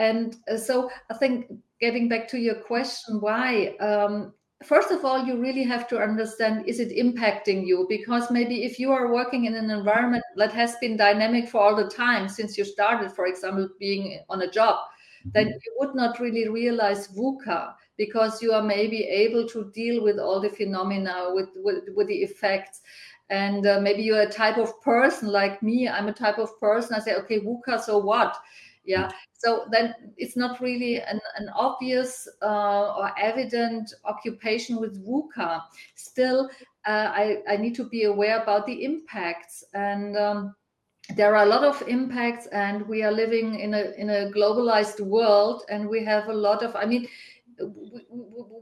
And 0.00 0.36
uh, 0.50 0.56
so 0.56 0.90
I 1.10 1.14
think 1.14 1.52
getting 1.78 2.08
back 2.08 2.26
to 2.28 2.38
your 2.38 2.54
question, 2.54 3.20
why? 3.20 3.76
Um, 3.80 4.32
first 4.64 4.90
of 4.90 5.04
all, 5.04 5.26
you 5.26 5.36
really 5.38 5.62
have 5.64 5.86
to 5.88 5.98
understand 5.98 6.66
is 6.66 6.80
it 6.80 6.96
impacting 6.96 7.66
you? 7.66 7.86
Because 7.86 8.30
maybe 8.30 8.64
if 8.64 8.78
you 8.78 8.92
are 8.92 9.12
working 9.12 9.44
in 9.44 9.54
an 9.54 9.70
environment 9.70 10.24
that 10.36 10.52
has 10.52 10.74
been 10.76 10.96
dynamic 10.96 11.50
for 11.50 11.60
all 11.60 11.76
the 11.76 11.90
time 11.90 12.30
since 12.30 12.56
you 12.56 12.64
started, 12.64 13.12
for 13.12 13.26
example, 13.26 13.68
being 13.78 14.20
on 14.30 14.40
a 14.40 14.50
job, 14.50 14.76
mm-hmm. 14.76 15.30
then 15.34 15.48
you 15.48 15.76
would 15.78 15.94
not 15.94 16.18
really 16.18 16.48
realize 16.48 17.08
VUCA 17.08 17.74
because 17.98 18.40
you 18.40 18.52
are 18.52 18.62
maybe 18.62 19.04
able 19.04 19.46
to 19.48 19.70
deal 19.74 20.02
with 20.02 20.18
all 20.18 20.40
the 20.40 20.48
phenomena, 20.48 21.28
with, 21.34 21.50
with, 21.56 21.84
with 21.94 22.06
the 22.08 22.22
effects 22.22 22.80
and 23.28 23.66
uh, 23.66 23.78
maybe 23.80 24.02
you're 24.02 24.22
a 24.22 24.28
type 24.28 24.56
of 24.58 24.80
person 24.82 25.28
like 25.28 25.62
me 25.62 25.88
i'm 25.88 26.08
a 26.08 26.12
type 26.12 26.38
of 26.38 26.58
person 26.58 26.96
i 26.96 26.98
say 26.98 27.14
okay 27.14 27.38
VUCA 27.38 27.80
so 27.80 27.96
what 27.96 28.36
yeah. 28.84 29.10
So 29.32 29.66
then 29.70 29.94
it's 30.16 30.36
not 30.36 30.60
really 30.60 31.00
an, 31.00 31.20
an 31.36 31.48
obvious 31.54 32.28
uh, 32.42 32.94
or 32.96 33.10
evident 33.18 33.92
occupation 34.04 34.80
with 34.80 35.04
VUCA. 35.04 35.62
Still, 35.94 36.50
uh, 36.86 37.12
I, 37.14 37.38
I 37.48 37.56
need 37.56 37.74
to 37.76 37.88
be 37.88 38.04
aware 38.04 38.42
about 38.42 38.66
the 38.66 38.84
impacts. 38.84 39.64
And 39.74 40.16
um, 40.16 40.54
there 41.16 41.34
are 41.34 41.44
a 41.44 41.48
lot 41.48 41.64
of 41.64 41.82
impacts 41.88 42.46
and 42.48 42.86
we 42.86 43.02
are 43.02 43.12
living 43.12 43.58
in 43.58 43.74
a 43.74 43.92
in 43.96 44.10
a 44.10 44.30
globalized 44.30 45.00
world 45.00 45.64
and 45.68 45.88
we 45.88 46.04
have 46.04 46.28
a 46.28 46.32
lot 46.32 46.62
of 46.62 46.76
i 46.76 46.84
mean 46.84 47.08
we, 47.58 48.00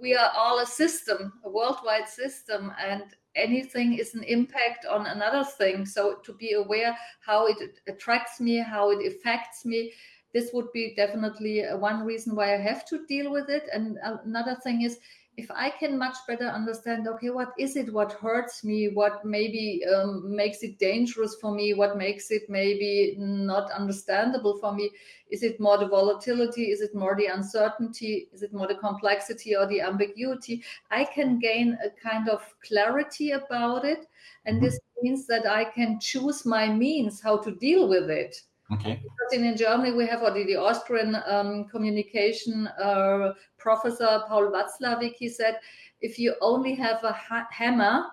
we 0.01 0.15
are 0.15 0.31
all 0.35 0.61
a 0.61 0.67
system 0.67 1.33
a 1.45 1.51
worldwide 1.51 2.09
system. 2.09 2.73
And 2.83 3.03
anything 3.39 3.95
is 3.99 4.15
an 4.15 4.25
impact 4.25 4.85
on 4.87 5.07
another 5.07 5.45
thing 5.45 5.87
so 5.87 6.17
to 6.25 6.33
be 6.35 6.53
aware 6.53 6.97
how 7.21 7.47
it 7.47 7.81
attracts 7.87 8.41
me 8.41 8.59
how 8.59 8.91
it 8.91 9.07
affects 9.07 9.65
me 9.65 9.93
this 10.33 10.51
would 10.53 10.71
be 10.73 10.95
definitely 10.95 11.65
uh, 11.65 11.77
one 11.77 12.05
reason 12.05 12.35
why 12.35 12.55
I 12.55 12.59
have 12.59 12.87
to 12.87 13.07
deal 13.07 13.33
with 13.33 13.49
it. 13.49 13.65
And 13.73 13.99
another 14.25 14.57
thing 14.63 14.83
is, 14.83 14.99
if 15.39 15.49
I 15.53 15.71
can 15.71 15.97
much 15.97 16.17
better 16.27 16.47
understand, 16.47 17.07
okay, 17.07 17.31
what 17.31 17.53
is 17.57 17.77
it, 17.77 17.93
what 17.93 18.13
hurts 18.15 18.65
me, 18.65 18.89
what 18.89 19.25
maybe 19.25 19.83
um, 19.87 20.35
makes 20.35 20.65
it 20.65 20.81
dangerous 20.81 21.37
for 21.41 21.55
me, 21.55 21.75
what 21.75 21.97
makes 21.97 22.33
it 22.33 22.43
maybe 22.49 23.15
not 23.17 23.71
understandable 23.71 24.59
for 24.59 24.75
me? 24.75 24.91
Is 25.31 25.45
it 25.45 25.61
more 25.61 25.79
the 25.79 25.87
volatility? 25.87 26.73
Is 26.73 26.81
it 26.81 26.93
more 26.93 27.15
the 27.15 27.27
uncertainty? 27.27 28.29
Is 28.33 28.43
it 28.43 28.53
more 28.53 28.67
the 28.67 28.75
complexity 28.75 29.55
or 29.55 29.69
the 29.69 29.81
ambiguity? 29.81 30.65
I 30.91 31.05
can 31.05 31.39
gain 31.39 31.79
a 31.85 31.91
kind 31.91 32.29
of 32.29 32.43
clarity 32.67 33.31
about 33.31 33.85
it. 33.85 34.07
And 34.45 34.57
mm-hmm. 34.57 34.65
this 34.65 34.81
means 35.03 35.29
that 35.29 35.47
I 35.47 35.67
can 35.67 36.01
choose 36.01 36.45
my 36.45 36.67
means 36.67 37.21
how 37.21 37.37
to 37.39 37.53
deal 37.53 37.89
with 37.89 38.11
it. 38.11 38.35
Okay. 38.73 39.01
Because 39.03 39.33
in, 39.33 39.57
Germany 39.57 39.93
we 39.93 40.07
have 40.07 40.23
already 40.23 40.45
the 40.45 40.57
Austrian 40.57 41.17
um, 41.27 41.65
communication 41.65 42.67
uh, 42.67 43.33
professor 43.57 44.23
Paul 44.29 44.53
Watzlawick. 44.53 45.15
He 45.15 45.29
said, 45.29 45.59
if 46.01 46.19
you 46.19 46.35
only 46.43 46.75
have 46.75 47.03
a 47.03 47.13
ha- 47.13 47.49
hammer, 47.51 48.05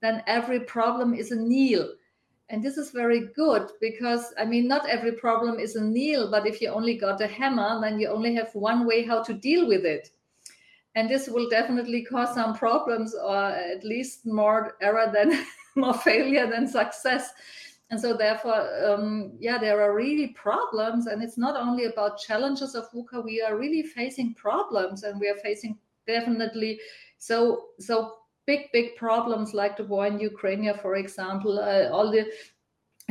then 0.00 0.22
every 0.26 0.60
problem 0.60 1.14
is 1.14 1.30
a 1.30 1.36
nail. 1.36 1.88
And 2.48 2.62
this 2.62 2.76
is 2.76 2.90
very 2.90 3.28
good 3.34 3.70
because 3.80 4.34
I 4.38 4.44
mean, 4.44 4.66
not 4.66 4.88
every 4.88 5.12
problem 5.12 5.60
is 5.60 5.76
a 5.76 5.84
nail, 5.84 6.30
but 6.30 6.46
if 6.46 6.60
you 6.60 6.68
only 6.68 6.96
got 6.96 7.20
a 7.20 7.26
hammer, 7.28 7.80
then 7.80 8.00
you 8.00 8.08
only 8.08 8.34
have 8.34 8.54
one 8.54 8.84
way 8.84 9.04
how 9.04 9.22
to 9.22 9.32
deal 9.32 9.68
with 9.68 9.84
it. 9.84 10.10
And 10.94 11.08
this 11.08 11.28
will 11.28 11.48
definitely 11.48 12.04
cause 12.04 12.34
some 12.34 12.54
problems, 12.54 13.14
or 13.14 13.46
at 13.46 13.82
least 13.84 14.26
more 14.26 14.76
error 14.82 15.10
than 15.14 15.46
more 15.76 15.94
failure 15.94 16.50
than 16.50 16.68
success 16.68 17.32
and 17.92 18.00
so 18.00 18.14
therefore 18.14 18.60
um, 18.84 19.32
yeah 19.38 19.58
there 19.58 19.80
are 19.82 19.94
really 19.94 20.28
problems 20.28 21.06
and 21.06 21.22
it's 21.22 21.36
not 21.36 21.56
only 21.56 21.84
about 21.84 22.18
challenges 22.18 22.74
of 22.74 22.90
VUCA 22.90 23.22
we 23.22 23.40
are 23.42 23.56
really 23.58 23.82
facing 23.82 24.34
problems 24.34 25.02
and 25.04 25.20
we 25.20 25.28
are 25.28 25.38
facing 25.44 25.78
definitely 26.06 26.80
so 27.18 27.66
so 27.78 28.14
big 28.46 28.72
big 28.72 28.96
problems 28.96 29.52
like 29.52 29.76
the 29.76 29.84
war 29.84 30.06
in 30.06 30.18
ukraine 30.18 30.72
for 30.80 30.96
example 30.96 31.58
uh, 31.58 31.88
all 31.90 32.10
the 32.10 32.26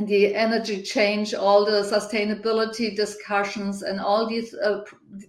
the 0.07 0.33
energy 0.33 0.81
change, 0.81 1.33
all 1.33 1.65
the 1.65 1.81
sustainability 1.83 2.95
discussions, 2.95 3.83
and 3.83 3.99
all 3.99 4.25
these, 4.25 4.53
uh, 4.55 4.83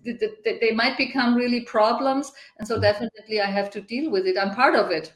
they 0.05 0.71
might 0.73 0.97
become 0.97 1.35
really 1.35 1.63
problems. 1.63 2.33
And 2.59 2.67
so, 2.67 2.81
definitely, 2.81 3.41
I 3.41 3.51
have 3.51 3.71
to 3.71 3.81
deal 3.81 4.09
with 4.09 4.25
it. 4.25 4.39
I'm 4.39 4.55
part 4.55 4.77
of 4.77 4.93
it 4.93 5.13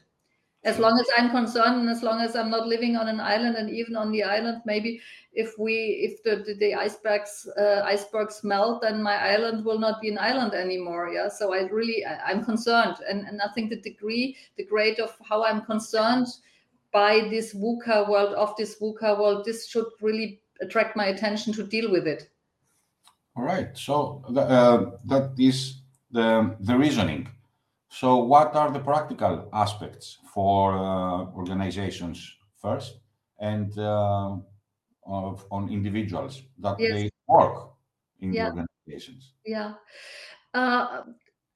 as 0.67 0.77
long 0.79 0.99
as 0.99 1.07
i'm 1.17 1.29
concerned 1.31 1.79
and 1.79 1.89
as 1.89 2.03
long 2.03 2.21
as 2.21 2.35
i'm 2.35 2.49
not 2.49 2.67
living 2.67 2.95
on 2.95 3.07
an 3.07 3.19
island 3.19 3.55
and 3.55 3.69
even 3.69 3.95
on 3.95 4.11
the 4.11 4.21
island 4.21 4.61
maybe 4.65 4.99
if 5.33 5.57
we 5.57 5.73
if 6.07 6.21
the 6.23 6.43
the, 6.45 6.53
the 6.55 6.75
icebergs 6.75 7.47
uh, 7.57 7.81
icebergs 7.85 8.43
melt 8.43 8.81
then 8.81 9.01
my 9.01 9.15
island 9.33 9.63
will 9.63 9.79
not 9.79 10.01
be 10.01 10.09
an 10.09 10.17
island 10.17 10.53
anymore 10.53 11.09
yeah? 11.09 11.29
So 11.29 11.53
i 11.53 11.61
really 11.61 12.03
I, 12.05 12.31
am 12.31 12.43
concerned. 12.43 12.97
And 13.09 13.25
and 13.27 13.41
i 13.41 13.47
think 13.53 13.69
the 13.69 13.81
degree 13.81 14.35
the 14.57 14.65
grade 14.65 14.99
of 14.99 15.15
how 15.29 15.43
i'm 15.43 15.61
concerned 15.61 16.27
by 16.91 17.27
this 17.29 17.53
VUCA 17.53 18.09
world 18.09 18.33
of 18.33 18.55
this 18.57 18.79
VUCA 18.79 19.19
world 19.19 19.45
this 19.45 19.67
should 19.67 19.87
really 20.01 20.41
attract 20.61 20.95
my 20.95 21.07
attention 21.07 21.53
to 21.53 21.63
deal 21.63 21.91
with 21.91 22.07
it. 22.07 22.29
All 23.35 23.43
right. 23.43 23.69
So 23.77 24.23
uh, 24.35 24.97
that 25.05 25.31
is 25.37 25.81
the 26.11 26.55
the 26.59 26.75
reasoning 26.75 27.29
so, 27.89 28.17
what 28.17 28.55
are 28.55 28.71
the 28.71 28.79
practical 28.79 29.49
aspects 29.53 30.17
for 30.33 30.77
uh, 30.77 31.25
organizations 31.35 32.35
first, 32.61 32.99
and 33.39 33.77
uh, 33.77 34.35
of, 35.05 35.45
on 35.51 35.69
individuals 35.69 36.43
that 36.59 36.79
yes. 36.79 36.93
they 36.93 37.09
work 37.27 37.71
in 38.19 38.31
the 38.31 38.45
organizations? 38.45 39.33
Yeah. 39.45 39.73
Uh, 40.53 41.03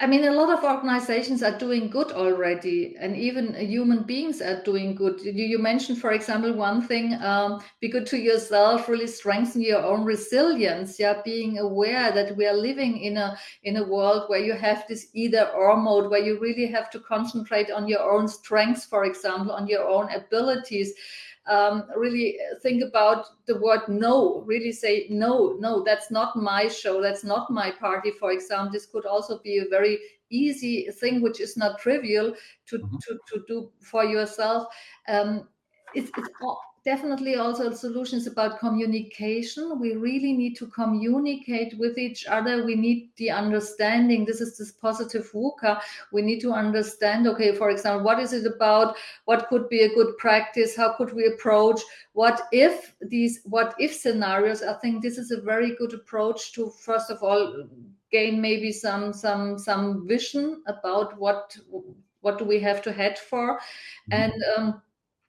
I 0.01 0.07
mean, 0.07 0.23
a 0.23 0.31
lot 0.31 0.49
of 0.49 0.63
organizations 0.63 1.43
are 1.43 1.55
doing 1.55 1.87
good 1.87 2.11
already, 2.11 2.95
and 2.99 3.15
even 3.15 3.53
human 3.53 4.01
beings 4.01 4.41
are 4.41 4.63
doing 4.63 4.95
good. 4.95 5.21
You, 5.21 5.31
you 5.31 5.59
mentioned, 5.59 5.99
for 5.99 6.13
example, 6.13 6.53
one 6.53 6.81
thing: 6.81 7.13
um, 7.21 7.61
be 7.81 7.87
good 7.87 8.07
to 8.07 8.17
yourself, 8.17 8.89
really 8.89 9.05
strengthen 9.05 9.61
your 9.61 9.83
own 9.83 10.03
resilience. 10.03 10.99
Yeah, 10.99 11.21
being 11.23 11.59
aware 11.59 12.11
that 12.13 12.35
we 12.35 12.47
are 12.47 12.55
living 12.55 12.97
in 12.97 13.17
a 13.17 13.37
in 13.61 13.77
a 13.77 13.83
world 13.83 14.23
where 14.27 14.43
you 14.43 14.53
have 14.53 14.85
this 14.89 15.09
either 15.13 15.51
or 15.51 15.77
mode, 15.77 16.09
where 16.09 16.25
you 16.25 16.39
really 16.39 16.65
have 16.65 16.89
to 16.89 16.99
concentrate 16.99 17.69
on 17.69 17.87
your 17.87 18.01
own 18.01 18.27
strengths, 18.27 18.85
for 18.85 19.05
example, 19.05 19.51
on 19.51 19.67
your 19.67 19.87
own 19.87 20.09
abilities 20.11 20.93
um, 21.47 21.85
really 21.95 22.37
think 22.61 22.83
about 22.83 23.25
the 23.47 23.57
word 23.57 23.81
no 23.87 24.41
really 24.45 24.71
say 24.71 25.07
no 25.09 25.55
no 25.59 25.83
that's 25.83 26.11
not 26.11 26.35
my 26.35 26.67
show 26.67 27.01
that's 27.01 27.23
not 27.23 27.49
my 27.49 27.71
party 27.71 28.11
for 28.11 28.31
example 28.31 28.71
this 28.71 28.85
could 28.85 29.05
also 29.05 29.39
be 29.39 29.57
a 29.57 29.69
very 29.69 29.99
easy 30.29 30.87
thing 30.99 31.21
which 31.21 31.39
is 31.39 31.57
not 31.57 31.79
trivial 31.79 32.33
to 32.67 32.77
mm-hmm. 32.77 32.95
to, 33.01 33.19
to 33.27 33.43
do 33.47 33.71
for 33.81 34.05
yourself 34.05 34.67
um, 35.07 35.47
it's, 35.93 36.11
it's 36.17 36.29
definitely 36.83 37.35
also 37.35 37.71
solutions 37.71 38.25
about 38.25 38.59
communication. 38.59 39.79
We 39.79 39.95
really 39.95 40.33
need 40.33 40.55
to 40.57 40.67
communicate 40.67 41.77
with 41.77 41.97
each 41.97 42.25
other. 42.25 42.65
We 42.65 42.75
need 42.75 43.11
the 43.17 43.29
understanding. 43.29 44.25
This 44.25 44.41
is 44.41 44.57
this 44.57 44.71
positive 44.71 45.31
VUCA. 45.31 45.79
We 46.11 46.21
need 46.21 46.39
to 46.41 46.53
understand 46.53 47.27
okay 47.27 47.55
for 47.55 47.69
example 47.69 48.03
what 48.03 48.19
is 48.19 48.33
it 48.33 48.45
about? 48.45 48.95
What 49.25 49.47
could 49.47 49.69
be 49.69 49.81
a 49.81 49.93
good 49.93 50.17
practice? 50.17 50.75
How 50.75 50.93
could 50.93 51.13
we 51.13 51.27
approach? 51.27 51.81
What 52.13 52.41
if 52.51 52.95
these 53.01 53.41
what 53.45 53.75
if 53.77 53.93
scenarios? 53.93 54.63
I 54.63 54.73
think 54.73 55.01
this 55.01 55.17
is 55.17 55.31
a 55.31 55.41
very 55.41 55.75
good 55.75 55.93
approach 55.93 56.53
to 56.53 56.69
first 56.69 57.11
of 57.11 57.21
all 57.21 57.67
gain 58.11 58.41
maybe 58.41 58.71
some 58.71 59.13
some 59.13 59.57
some 59.57 60.07
vision 60.07 60.63
about 60.67 61.17
what 61.17 61.55
what 62.21 62.37
do 62.37 62.45
we 62.45 62.59
have 62.59 62.81
to 62.83 62.91
head 62.91 63.19
for. 63.19 63.57
Mm-hmm. 63.57 64.13
and 64.13 64.33
um, 64.57 64.81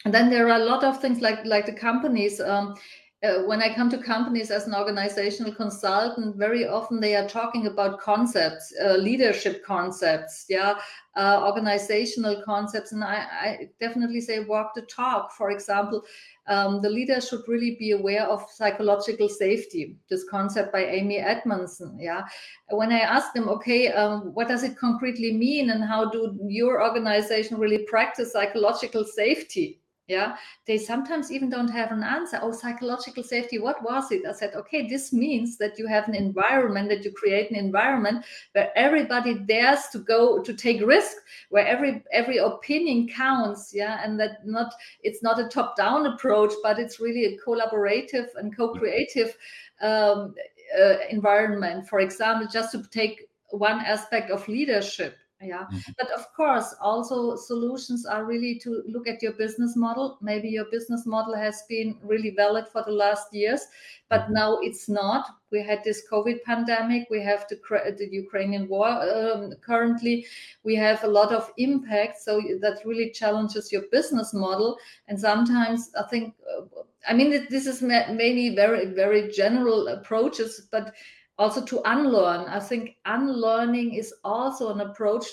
and 0.04 0.12
then 0.12 0.30
there 0.30 0.48
are 0.48 0.60
a 0.60 0.64
lot 0.64 0.84
of 0.84 1.00
things 1.00 1.20
like 1.20 1.44
like 1.44 1.66
the 1.66 1.72
companies 1.72 2.40
um, 2.40 2.74
uh, 3.22 3.42
when 3.44 3.62
I 3.62 3.72
come 3.72 3.88
to 3.90 3.98
companies 3.98 4.50
as 4.50 4.66
an 4.66 4.74
organizational 4.74 5.54
consultant, 5.54 6.34
very 6.34 6.66
often 6.66 6.98
they 6.98 7.14
are 7.14 7.28
talking 7.28 7.68
about 7.68 8.00
concepts, 8.00 8.74
uh, 8.84 8.96
leadership 8.96 9.64
concepts, 9.64 10.46
yeah, 10.48 10.74
uh, 11.14 11.40
organizational 11.44 12.42
concepts, 12.44 12.90
and 12.90 13.04
I, 13.04 13.26
I, 13.40 13.68
definitely 13.78 14.20
say 14.20 14.40
walk 14.40 14.72
the 14.74 14.82
talk. 14.82 15.30
For 15.32 15.52
example, 15.52 16.02
um, 16.48 16.82
the 16.82 16.90
leader 16.90 17.20
should 17.20 17.42
really 17.46 17.76
be 17.78 17.92
aware 17.92 18.26
of 18.26 18.50
psychological 18.50 19.28
safety. 19.28 19.96
This 20.10 20.24
concept 20.28 20.72
by 20.72 20.84
Amy 20.86 21.18
Edmondson, 21.18 21.96
yeah. 22.00 22.22
When 22.70 22.90
I 22.90 23.00
ask 23.00 23.32
them, 23.34 23.48
okay, 23.50 23.92
um, 23.92 24.34
what 24.34 24.48
does 24.48 24.64
it 24.64 24.76
concretely 24.76 25.32
mean, 25.32 25.70
and 25.70 25.84
how 25.84 26.10
do 26.10 26.36
your 26.48 26.82
organization 26.82 27.58
really 27.58 27.84
practice 27.84 28.32
psychological 28.32 29.04
safety? 29.04 29.81
Yeah? 30.08 30.36
They 30.66 30.78
sometimes 30.78 31.30
even 31.30 31.48
don't 31.48 31.68
have 31.68 31.92
an 31.92 32.02
answer. 32.02 32.38
Oh 32.42 32.52
psychological 32.52 33.22
safety 33.22 33.58
what 33.58 33.82
was 33.82 34.10
it? 34.10 34.22
I 34.28 34.32
said 34.32 34.54
okay 34.54 34.88
this 34.88 35.12
means 35.12 35.56
that 35.58 35.78
you 35.78 35.86
have 35.86 36.08
an 36.08 36.14
environment 36.14 36.88
that 36.88 37.04
you 37.04 37.12
create 37.12 37.50
an 37.50 37.56
environment 37.56 38.24
where 38.52 38.70
everybody 38.76 39.34
dares 39.34 39.88
to 39.92 39.98
go 39.98 40.42
to 40.42 40.54
take 40.54 40.84
risk 40.84 41.16
where 41.50 41.66
every 41.66 42.02
every 42.12 42.38
opinion 42.38 43.08
counts 43.08 43.72
yeah? 43.74 44.00
And 44.04 44.18
that 44.20 44.46
not 44.46 44.74
it's 45.02 45.22
not 45.22 45.38
a 45.38 45.48
top 45.48 45.76
down 45.76 46.06
approach 46.06 46.52
but 46.62 46.78
it's 46.78 47.00
really 47.00 47.24
a 47.26 47.38
collaborative 47.38 48.28
and 48.36 48.56
co-creative 48.56 49.36
um, 49.80 50.34
uh, 50.78 50.96
environment. 51.10 51.88
For 51.88 52.00
example 52.00 52.48
just 52.52 52.72
to 52.72 52.82
take 52.90 53.28
one 53.50 53.80
aspect 53.80 54.30
of 54.30 54.46
leadership 54.48 55.16
yeah. 55.42 55.64
Mm-hmm. 55.64 55.92
but 55.98 56.10
of 56.12 56.32
course 56.34 56.74
also 56.80 57.36
solutions 57.36 58.06
are 58.06 58.24
really 58.24 58.58
to 58.60 58.82
look 58.86 59.08
at 59.08 59.22
your 59.22 59.32
business 59.32 59.76
model. 59.76 60.18
Maybe 60.20 60.48
your 60.48 60.66
business 60.70 61.06
model 61.06 61.34
has 61.34 61.64
been 61.68 61.98
really 62.02 62.30
valid 62.30 62.68
for 62.68 62.82
the 62.84 62.92
last 62.92 63.32
years 63.32 63.66
but 64.08 64.22
mm-hmm. 64.22 64.34
now 64.34 64.58
it's 64.60 64.88
not. 64.88 65.26
We 65.50 65.62
had 65.62 65.84
this 65.84 66.02
covid 66.10 66.42
pandemic. 66.44 67.08
We 67.10 67.22
have 67.22 67.46
the, 67.48 67.58
the 67.98 68.08
ukrainian 68.10 68.68
war 68.68 68.88
um, 68.88 69.52
currently. 69.64 70.26
We 70.64 70.74
have 70.76 71.04
a 71.04 71.08
lot 71.08 71.32
of 71.32 71.50
impact 71.56 72.18
so 72.18 72.40
that 72.60 72.82
really 72.84 73.10
challenges 73.10 73.72
your 73.72 73.82
business 73.90 74.32
model. 74.32 74.76
And 75.08 75.18
sometimes 75.18 75.90
i 75.98 76.02
think 76.10 76.34
uh, 76.52 76.82
i 77.08 77.14
mean 77.14 77.46
this 77.50 77.66
is 77.66 77.82
maybe 77.82 78.54
very 78.54 78.86
very 78.86 79.30
general 79.30 79.88
approaches 79.88 80.68
but 80.70 80.94
also 81.38 81.64
to 81.64 81.80
unlearn. 81.84 82.46
I 82.48 82.60
think 82.60 82.96
unlearning 83.04 83.94
is 83.94 84.14
also 84.24 84.72
an 84.72 84.80
approach 84.80 85.26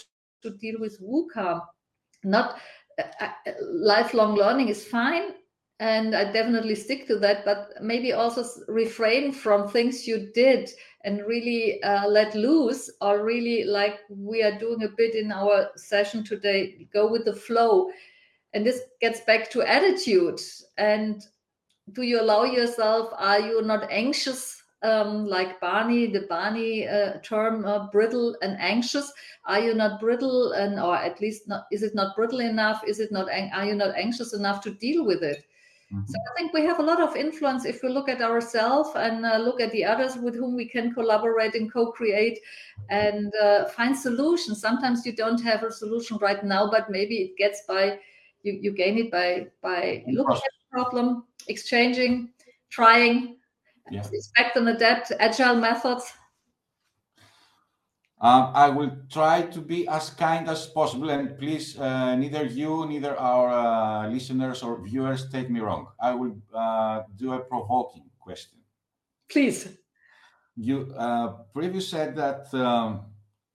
to 0.43 0.51
deal 0.51 0.79
with 0.79 1.01
VUCA. 1.01 1.61
Not 2.23 2.59
uh, 2.99 3.25
uh, 3.25 3.51
lifelong 3.61 4.35
learning 4.35 4.69
is 4.69 4.85
fine, 4.85 5.33
and 5.79 6.15
I 6.15 6.31
definitely 6.31 6.75
stick 6.75 7.07
to 7.07 7.17
that, 7.19 7.45
but 7.45 7.71
maybe 7.81 8.11
also 8.13 8.43
refrain 8.67 9.31
from 9.31 9.67
things 9.67 10.07
you 10.07 10.31
did 10.33 10.69
and 11.05 11.25
really 11.25 11.81
uh, 11.83 12.07
let 12.07 12.35
loose, 12.35 12.91
or 12.99 13.23
really 13.23 13.63
like 13.63 13.99
we 14.09 14.43
are 14.43 14.59
doing 14.59 14.83
a 14.83 14.89
bit 14.89 15.15
in 15.15 15.31
our 15.31 15.69
session 15.77 16.23
today, 16.23 16.87
go 16.93 17.09
with 17.09 17.23
the 17.23 17.35
flow. 17.35 17.89
And 18.53 18.65
this 18.65 18.81
gets 18.99 19.21
back 19.21 19.49
to 19.51 19.61
attitude. 19.61 20.41
And 20.77 21.23
do 21.93 22.01
you 22.01 22.19
allow 22.19 22.43
yourself, 22.43 23.13
are 23.17 23.39
you 23.39 23.61
not 23.61 23.89
anxious 23.89 24.58
um, 24.83 25.25
like 25.27 25.59
BANI, 25.59 26.07
the 26.07 26.21
BANI 26.29 26.87
uh, 26.87 27.19
term, 27.19 27.65
uh, 27.65 27.87
brittle 27.87 28.35
and 28.41 28.57
anxious. 28.59 29.11
Are 29.45 29.59
you 29.59 29.73
not 29.73 29.99
brittle, 29.99 30.53
and 30.53 30.79
or 30.79 30.95
at 30.95 31.19
least 31.19 31.47
not? 31.47 31.65
Is 31.71 31.83
it 31.83 31.95
not 31.95 32.15
brittle 32.15 32.39
enough? 32.39 32.83
Is 32.87 32.99
it 32.99 33.11
not? 33.11 33.27
Are 33.29 33.65
you 33.65 33.75
not 33.75 33.95
anxious 33.95 34.33
enough 34.33 34.61
to 34.63 34.71
deal 34.71 35.05
with 35.05 35.23
it? 35.23 35.45
Mm-hmm. 35.93 36.05
So 36.05 36.19
I 36.19 36.37
think 36.37 36.53
we 36.53 36.61
have 36.65 36.79
a 36.79 36.83
lot 36.83 37.01
of 37.01 37.15
influence 37.15 37.65
if 37.65 37.81
we 37.81 37.89
look 37.89 38.09
at 38.09 38.21
ourselves 38.21 38.91
and 38.95 39.25
uh, 39.25 39.37
look 39.37 39.59
at 39.59 39.71
the 39.71 39.83
others 39.83 40.15
with 40.17 40.35
whom 40.35 40.55
we 40.55 40.67
can 40.67 40.93
collaborate 40.93 41.55
and 41.55 41.71
co-create 41.73 42.39
and 42.91 43.33
uh, 43.41 43.65
find 43.69 43.97
solutions. 43.97 44.61
Sometimes 44.61 45.03
you 45.03 45.13
don't 45.13 45.41
have 45.41 45.63
a 45.63 45.71
solution 45.71 46.17
right 46.17 46.43
now, 46.43 46.69
but 46.69 46.91
maybe 46.91 47.15
it 47.15 47.37
gets 47.37 47.63
by 47.67 47.97
you, 48.43 48.53
you 48.61 48.71
gain 48.71 48.99
it 48.99 49.11
by 49.11 49.47
by 49.61 50.03
looking 50.07 50.35
at 50.35 50.41
the 50.41 50.69
problem, 50.71 51.23
exchanging, 51.47 52.29
trying, 52.69 53.37
yeah. 53.91 54.05
expect 54.11 54.55
and 54.55 54.69
adapt 54.69 55.11
agile 55.19 55.55
methods? 55.55 56.13
Um, 58.21 58.51
I 58.53 58.69
will 58.69 58.91
try 59.09 59.43
to 59.43 59.61
be 59.61 59.87
as 59.87 60.09
kind 60.09 60.49
as 60.49 60.67
possible, 60.67 61.09
and 61.09 61.37
please, 61.37 61.79
uh, 61.79 62.15
neither 62.15 62.43
you, 62.43 62.85
neither 62.85 63.17
our 63.17 63.47
uh, 63.47 64.09
listeners 64.09 64.61
or 64.61 64.83
viewers 64.83 65.29
take 65.29 65.49
me 65.49 65.61
wrong. 65.61 65.87
I 66.01 66.13
will 66.13 66.35
uh, 66.53 67.03
do 67.15 67.31
a 67.33 67.39
provoking 67.39 68.09
question. 68.19 68.59
Please. 69.29 69.69
You 70.57 70.93
uh, 70.97 71.27
previously 71.53 71.97
said 71.97 72.15
that 72.17 72.53
um, 72.53 73.05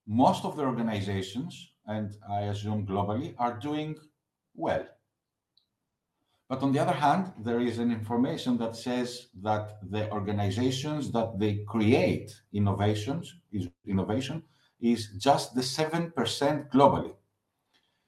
most 0.07 0.47
of 0.47 0.57
the 0.57 0.63
organizations, 0.63 1.73
and 1.87 2.17
I 2.31 2.45
assume 2.45 2.87
globally, 2.87 3.35
are 3.39 3.59
doing 3.59 3.97
well. 4.55 4.87
But 6.49 6.63
on 6.63 6.73
the 6.73 6.79
other 6.79 6.93
hand, 6.93 7.33
there 7.39 7.61
is 7.61 7.79
an 7.79 7.91
information 7.91 8.59
that 8.59 8.77
says 8.77 9.29
that 9.43 9.79
the 9.91 10.11
organizations 10.11 11.11
that 11.13 11.39
they 11.39 11.65
create 11.67 12.35
innovations 12.53 13.35
is 13.51 13.69
innovation 13.87 14.43
is 14.81 15.09
just 15.19 15.55
the 15.55 15.63
7% 15.63 16.13
globally. 16.71 17.15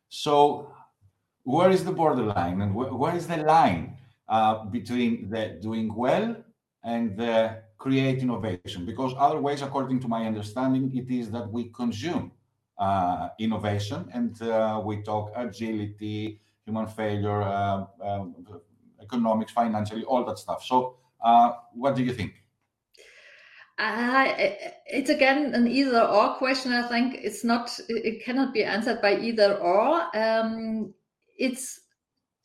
So 0.09 0.71
where 1.45 1.71
is 1.71 1.85
the 1.85 1.93
borderline 1.93 2.61
and 2.61 2.73
wh- 2.73 2.99
where 3.01 3.17
is 3.17 3.27
the 3.27 3.39
line 3.39 3.97
uh, 4.29 4.65
between 4.65 5.31
the 5.31 5.59
doing 5.63 5.95
well 5.95 6.37
and 6.85 7.17
the 7.17 7.63
create 7.79 8.19
innovation? 8.19 8.85
Because 8.85 9.15
otherwise, 9.17 9.63
according 9.63 10.01
to 10.01 10.09
my 10.09 10.27
understanding, 10.27 10.95
it 10.95 11.11
is 11.11 11.31
that 11.31 11.51
we 11.51 11.71
consume 11.71 12.33
uh, 12.79 13.29
innovation 13.39 14.09
and 14.13 14.41
uh, 14.43 14.83
we 14.85 15.03
talk 15.03 15.33
agility, 15.35 16.41
human 16.67 16.87
failure, 16.87 17.43
uh, 17.43 17.87
um, 18.03 18.35
economics, 19.01 19.53
financially, 19.53 20.05
all 20.05 20.25
that 20.25 20.39
stuff. 20.39 20.65
So, 20.65 20.97
uh, 21.25 21.53
what 21.73 21.97
do 21.97 22.03
you 22.03 22.13
think? 22.13 22.43
Uh, 23.79 24.25
it's 24.87 25.11
again 25.11 25.55
an 25.55 25.69
either 25.69 26.03
or 26.03 26.35
question. 26.35 26.73
I 26.73 26.89
think 26.89 27.15
it's 27.23 27.45
not, 27.45 27.71
it 27.89 28.25
cannot 28.25 28.53
be 28.53 28.65
answered 28.65 29.01
by 29.01 29.19
either 29.19 29.57
or. 29.57 30.17
Um, 30.17 30.95
it's 31.39 31.81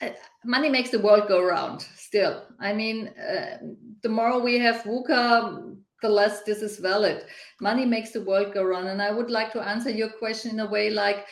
uh, 0.01 0.10
money 0.43 0.69
makes 0.69 0.89
the 0.89 0.99
world 0.99 1.27
go 1.27 1.43
round 1.43 1.81
still. 1.95 2.43
I 2.60 2.73
mean, 2.73 3.07
uh, 3.10 3.57
the 4.03 4.10
more 4.10 4.41
we 4.41 4.60
have 4.60 4.84
VUCA, 4.84 5.75
the 6.01 6.10
less 6.10 6.43
this 6.43 6.62
is 6.62 6.79
valid. 6.79 7.23
Money 7.62 7.86
makes 7.86 8.12
the 8.12 8.23
world 8.23 8.53
go 8.53 8.63
round. 8.63 8.89
And 8.89 9.01
I 9.01 9.12
would 9.12 9.29
like 9.29 9.53
to 9.53 9.62
answer 9.62 9.89
your 9.89 10.10
question 10.10 10.51
in 10.51 10.60
a 10.60 10.69
way 10.69 10.89
like, 10.89 11.25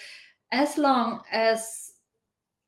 as 0.51 0.77
long 0.77 1.21
as 1.31 1.88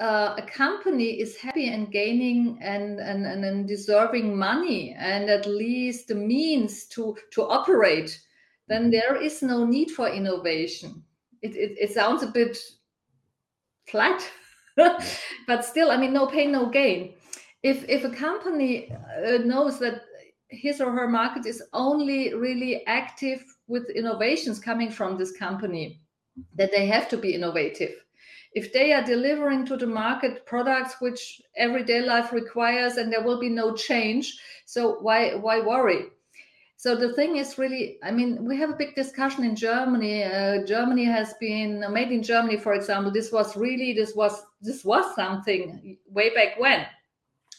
uh, 0.01 0.33
a 0.35 0.41
company 0.41 1.21
is 1.21 1.37
happy 1.37 1.67
and 1.69 1.91
gaining 1.91 2.57
and, 2.59 2.99
and, 2.99 3.23
and, 3.23 3.45
and 3.45 3.67
deserving 3.67 4.35
money 4.35 4.95
and 4.97 5.29
at 5.29 5.45
least 5.45 6.07
the 6.07 6.15
means 6.15 6.85
to, 6.85 7.15
to 7.31 7.43
operate, 7.43 8.19
then 8.67 8.83
mm-hmm. 8.83 8.91
there 8.91 9.15
is 9.15 9.43
no 9.43 9.63
need 9.63 9.91
for 9.91 10.09
innovation. 10.09 11.03
It, 11.43 11.55
it, 11.55 11.77
it 11.79 11.91
sounds 11.93 12.23
a 12.23 12.27
bit 12.27 12.57
flat, 13.87 14.27
but 15.47 15.63
still, 15.63 15.91
I 15.91 15.97
mean, 15.97 16.13
no 16.13 16.25
pain, 16.25 16.51
no 16.51 16.65
gain. 16.65 17.13
If, 17.61 17.87
if 17.87 18.03
a 18.03 18.09
company 18.09 18.91
uh, 18.91 19.37
knows 19.43 19.77
that 19.79 20.01
his 20.49 20.81
or 20.81 20.91
her 20.91 21.07
market 21.07 21.45
is 21.45 21.61
only 21.73 22.33
really 22.33 22.85
active 22.87 23.43
with 23.67 23.87
innovations 23.91 24.59
coming 24.59 24.89
from 24.89 25.17
this 25.17 25.31
company, 25.31 26.01
that 26.55 26.71
they 26.71 26.87
have 26.87 27.07
to 27.09 27.17
be 27.17 27.35
innovative 27.35 27.91
if 28.53 28.73
they 28.73 28.91
are 28.91 29.03
delivering 29.03 29.65
to 29.65 29.77
the 29.77 29.87
market 29.87 30.45
products 30.45 30.95
which 30.99 31.41
everyday 31.55 32.01
life 32.01 32.33
requires 32.33 32.97
and 32.97 33.11
there 33.11 33.23
will 33.23 33.39
be 33.39 33.49
no 33.49 33.73
change 33.73 34.37
so 34.71 34.99
why 35.01 35.35
why 35.35 35.59
worry? 35.59 36.05
So 36.77 36.95
the 36.95 37.13
thing 37.13 37.35
is 37.35 37.57
really 37.57 37.97
i 38.03 38.09
mean 38.09 38.45
we 38.45 38.55
have 38.57 38.69
a 38.69 38.81
big 38.81 38.95
discussion 38.95 39.43
in 39.43 39.53
germany. 39.53 40.23
Uh, 40.23 40.65
germany 40.65 41.03
has 41.03 41.33
been 41.41 41.83
made 41.91 42.09
in 42.09 42.23
germany 42.23 42.55
for 42.57 42.73
example 42.73 43.11
this 43.11 43.33
was 43.33 43.57
really 43.57 43.91
this 43.91 44.15
was 44.15 44.43
this 44.61 44.85
was 44.85 45.13
something 45.13 45.97
way 46.07 46.33
back 46.33 46.57
when. 46.57 46.85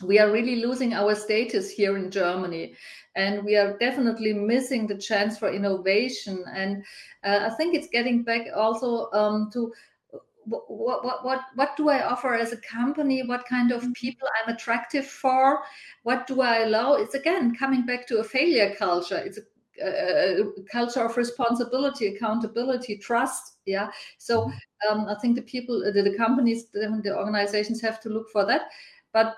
We 0.02 0.18
are 0.18 0.32
really 0.32 0.56
losing 0.56 0.94
our 0.94 1.14
status 1.14 1.70
here 1.70 1.98
in 1.98 2.10
germany 2.10 2.74
and 3.14 3.44
we 3.44 3.54
are 3.56 3.76
definitely 3.76 4.32
missing 4.32 4.86
the 4.86 4.96
chance 4.96 5.38
for 5.38 5.52
innovation. 5.52 6.42
And 6.54 6.82
uh, 7.24 7.40
i 7.48 7.50
think 7.56 7.74
it's 7.74 7.88
getting 7.88 8.22
back 8.22 8.46
also 8.56 9.10
um, 9.12 9.50
to 9.52 9.70
what, 10.44 11.04
what, 11.04 11.24
what, 11.24 11.40
what 11.54 11.76
do 11.76 11.88
I 11.88 12.04
offer 12.04 12.34
as 12.34 12.52
a 12.52 12.56
company? 12.58 13.22
What 13.22 13.46
kind 13.46 13.72
of 13.72 13.82
mm-hmm. 13.82 13.92
people 13.92 14.28
I'm 14.42 14.54
attractive 14.54 15.06
for? 15.06 15.62
What 16.02 16.26
do 16.26 16.40
I 16.40 16.60
allow? 16.60 16.94
It's 16.94 17.14
again 17.14 17.54
coming 17.54 17.86
back 17.86 18.06
to 18.08 18.18
a 18.18 18.24
failure 18.24 18.74
culture. 18.76 19.18
It's 19.18 19.38
a 19.38 19.42
uh, 19.82 20.44
culture 20.70 21.04
of 21.04 21.16
responsibility, 21.16 22.08
accountability, 22.08 22.98
trust. 22.98 23.56
Yeah. 23.64 23.90
So 24.18 24.42
mm-hmm. 24.42 25.00
um, 25.00 25.08
I 25.08 25.16
think 25.20 25.36
the 25.36 25.42
people, 25.42 25.80
the, 25.80 26.02
the 26.02 26.16
companies, 26.16 26.66
the, 26.72 27.00
the, 27.02 27.16
organizations 27.16 27.80
have 27.80 28.00
to 28.02 28.08
look 28.08 28.28
for 28.30 28.44
that. 28.44 28.68
But 29.12 29.36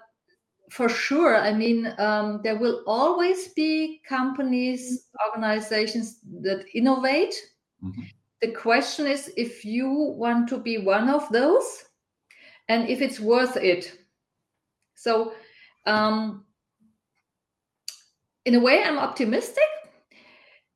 for 0.71 0.89
sure, 0.89 1.37
I 1.37 1.53
mean, 1.53 1.95
um, 1.99 2.41
there 2.43 2.57
will 2.57 2.83
always 2.87 3.49
be 3.49 4.01
companies, 4.09 5.07
organizations 5.29 6.19
that 6.41 6.65
innovate. 6.75 7.35
Mm-hmm. 7.83 8.03
The 8.45 8.53
question 8.53 9.07
is 9.07 9.33
if 9.39 9.65
you 9.65 9.89
want 9.89 10.51
to 10.51 10.59
be 10.59 10.77
one 10.77 11.09
of 11.09 11.27
those 11.31 11.83
and 12.69 12.87
if 12.91 13.01
it's 13.01 13.19
worth 13.19 13.57
it. 13.57 13.91
So, 14.95 15.33
um, 15.87 16.45
in 18.45 18.55
a 18.55 18.61
way, 18.61 18.85
I'm 18.85 18.99
optimistic. 18.99 19.65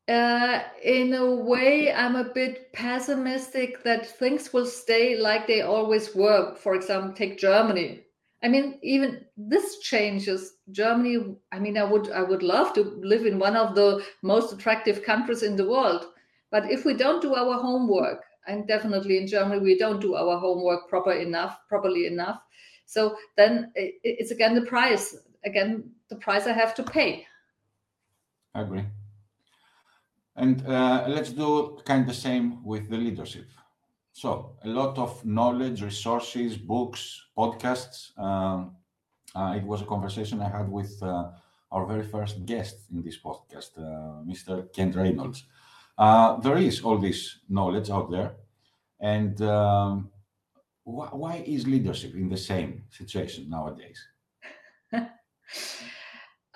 Uh, 0.09 0.61
in 0.83 1.13
a 1.13 1.35
way, 1.35 1.93
I'm 1.93 2.17
a 2.17 2.33
bit 2.33 2.73
pessimistic 2.73 3.85
that 3.85 4.19
things 4.19 4.51
will 4.55 4.65
stay 4.65 5.19
like 5.19 5.47
they 5.47 5.61
always 5.61 6.15
were. 6.15 6.55
For 6.55 6.75
example, 6.75 7.13
take 7.13 7.37
Germany. 7.37 8.01
I 8.43 8.49
mean, 8.49 8.79
even 8.83 9.27
this 9.37 9.81
changes. 9.81 10.55
Germany. 10.71 11.37
I 11.53 11.59
mean, 11.59 11.77
I 11.77 11.85
would 11.85 12.11
I 12.13 12.23
would 12.23 12.43
love 12.43 12.73
to 12.77 12.99
live 13.03 13.27
in 13.27 13.39
one 13.39 13.57
of 13.57 13.75
the 13.75 14.03
most 14.23 14.55
attractive 14.55 15.03
countries 15.03 15.43
in 15.43 15.55
the 15.55 15.69
world. 15.69 16.07
But 16.51 16.71
if 16.71 16.85
we 16.85 16.95
don't 16.95 17.21
do 17.21 17.35
our 17.35 17.61
homework, 17.61 18.25
and 18.47 18.67
definitely 18.67 19.19
in 19.19 19.27
Germany 19.27 19.61
we 19.61 19.79
don't 19.79 20.01
do 20.01 20.15
our 20.15 20.39
homework 20.39 20.89
proper 20.89 21.13
enough, 21.13 21.59
properly 21.69 22.07
enough, 22.07 22.41
so 22.87 23.17
then 23.37 23.71
it's 23.75 24.31
again 24.31 24.55
the 24.55 24.63
price. 24.63 25.17
Again, 25.45 25.91
the 26.09 26.17
price 26.17 26.47
I 26.47 26.53
have 26.53 26.75
to 26.77 26.83
pay. 26.83 27.27
I 28.55 28.63
agree. 28.63 28.85
And 30.37 30.67
uh, 30.67 31.05
let's 31.09 31.31
do 31.31 31.79
kind 31.85 32.03
of 32.03 32.09
the 32.09 32.15
same 32.15 32.65
with 32.65 32.89
the 32.89 32.97
leadership. 32.97 33.49
So, 34.13 34.57
a 34.65 34.69
lot 34.69 34.99
of 34.99 35.25
knowledge, 35.25 35.83
resources, 35.83 36.57
books, 36.57 37.27
podcasts. 37.37 38.19
Um, 38.19 38.77
uh, 39.35 39.55
it 39.57 39.65
was 39.65 39.83
a 39.83 39.85
conversation 39.85 40.41
I 40.41 40.49
had 40.49 40.69
with 40.69 41.01
uh, 41.03 41.31
our 41.71 41.87
very 41.87 42.03
first 42.03 42.45
guest 42.47 42.77
in 42.91 43.03
this 43.03 43.19
podcast, 43.19 43.79
uh, 43.79 44.25
Mr. 44.25 44.73
Kent 44.73 44.97
Reynolds. 44.97 45.45
Uh, 45.99 46.39
there 46.41 46.57
is 46.57 46.83
all 46.83 46.97
this 46.97 47.41
knowledge 47.49 47.91
out 47.91 48.11
there. 48.11 48.37
And 49.01 49.41
um, 49.43 50.11
wh- 50.85 51.13
why 51.13 51.43
is 51.47 51.67
leadership 51.67 52.15
in 52.15 52.29
the 52.29 52.37
same 52.37 52.85
situation 52.91 53.51
nowadays? 53.51 54.01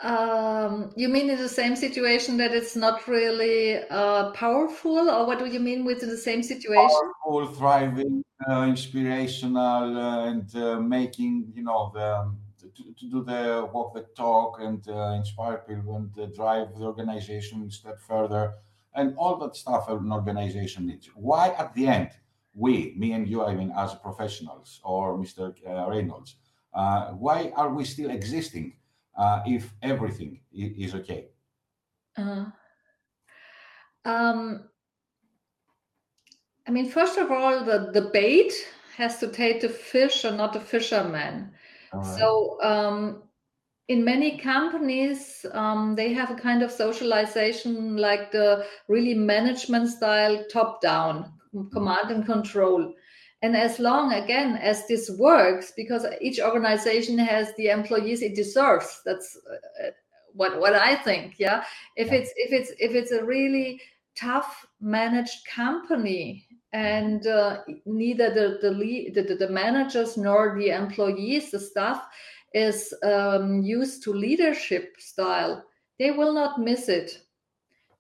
Um, 0.03 0.91
you 0.97 1.09
mean 1.09 1.31
in 1.31 1.39
the 1.39 1.49
same 1.49 1.77
situation 1.77 2.37
that 2.39 2.53
it's 2.53 2.75
not 2.75 3.07
really 3.07 3.79
uh, 3.89 4.33
powerful, 4.33 5.09
or 5.09 5.27
what 5.27 5.39
do 5.39 5.47
you 5.47 5.61
mean 5.61 5.85
with 5.85 6.01
the 6.01 6.17
same 6.17 6.43
situation? 6.43 6.89
Powerful, 7.25 7.55
thriving, 7.55 8.25
uh, 8.49 8.63
inspirational, 8.63 9.97
uh, 9.97 10.27
and 10.27 10.57
uh, 10.57 10.81
making 10.81 11.53
you 11.55 11.63
know 11.63 11.93
the 11.95 12.35
to, 12.75 12.95
to, 12.99 13.11
do 13.11 13.23
the 13.23 13.69
walk 13.73 13.95
the 13.95 14.05
talk 14.17 14.59
and 14.61 14.89
uh, 14.89 15.15
inspire 15.17 15.59
people 15.69 15.95
and 15.95 16.11
uh, 16.19 16.27
drive 16.35 16.75
the 16.77 16.85
organization 16.85 17.63
a 17.63 17.71
step 17.71 18.01
further 18.01 18.55
and 18.95 19.15
all 19.17 19.37
that 19.39 19.57
stuff 19.57 19.89
an 19.89 20.13
organization 20.13 20.87
needs. 20.87 21.09
Why 21.15 21.49
at 21.59 21.75
the 21.75 21.87
end 21.87 22.11
we, 22.55 22.95
me 22.97 23.13
and 23.13 23.27
you, 23.27 23.45
I 23.45 23.55
mean, 23.55 23.73
as 23.77 23.95
professionals 23.95 24.81
or 24.85 25.17
Mr. 25.17 25.55
Reynolds, 25.89 26.37
why 26.73 27.53
are 27.57 27.71
we 27.71 27.85
still 27.85 28.11
existing? 28.11 28.75
uh, 29.17 29.43
if 29.47 29.73
everything 29.83 30.41
is 30.53 30.95
okay? 30.95 31.27
Uh, 32.17 32.47
um, 34.05 34.69
I 36.67 36.71
mean, 36.71 36.89
first 36.89 37.19
of 37.19 37.31
all, 37.31 37.65
the, 37.65 37.91
the 37.93 38.11
bait 38.13 38.53
has 38.97 39.19
to 39.19 39.29
take 39.29 39.61
the 39.61 39.69
fish 39.69 40.25
and 40.25 40.37
not 40.37 40.53
the 40.53 40.61
fisherman. 40.61 41.53
Right. 41.93 42.19
So, 42.19 42.59
um, 42.63 43.23
in 43.89 44.05
many 44.05 44.39
companies, 44.39 45.45
um, 45.53 45.95
they 45.97 46.13
have 46.13 46.31
a 46.31 46.35
kind 46.35 46.63
of 46.63 46.71
socialization 46.71 47.97
like 47.97 48.31
the 48.31 48.65
really 48.89 49.15
management 49.15 49.89
style 49.91 50.45
top 50.51 50.81
down, 50.81 51.33
command 51.73 52.11
and 52.11 52.25
control. 52.25 52.95
And 53.43 53.57
as 53.57 53.81
long 53.81 54.13
again 54.13 54.57
as 54.57 54.87
this 54.87 55.11
works 55.19 55.73
because 55.77 56.07
each 56.21 56.41
organization 56.41 57.19
has 57.19 57.53
the 57.57 57.71
employees 57.71 58.23
it 58.23 58.37
deserves. 58.37 59.03
That's 59.05 59.37
uh, 59.83 59.91
what 60.35 60.59
what 60.61 60.75
i 60.75 60.95
think 60.95 61.35
yeah? 61.39 61.65
If 61.97 62.09
yeah. 62.09 62.15
it's 62.15 62.33
if 62.37 62.53
it's 62.53 62.71
if 62.79 62.93
it's 62.93 63.11
a 63.11 63.25
really 63.25 63.81
tough 64.17 64.67
managed 64.81 65.45
company 65.47 66.47
and 66.73 67.27
uh, 67.27 67.59
neither 67.85 68.33
the 68.33 68.59
the, 68.63 68.71
lead, 68.71 69.15
the 69.15 69.23
the 69.23 69.49
managers 69.49 70.17
nor 70.17 70.57
the 70.57 70.71
employees 70.71 71.51
the 71.51 71.61
staff 71.61 72.07
is 72.55 72.95
um, 73.03 73.63
used 73.63 74.03
to 74.03 74.13
leadership 74.13 74.95
style 74.99 75.65
they 75.99 76.11
will 76.11 76.33
not 76.33 76.61
miss 76.61 76.89
it 76.89 77.23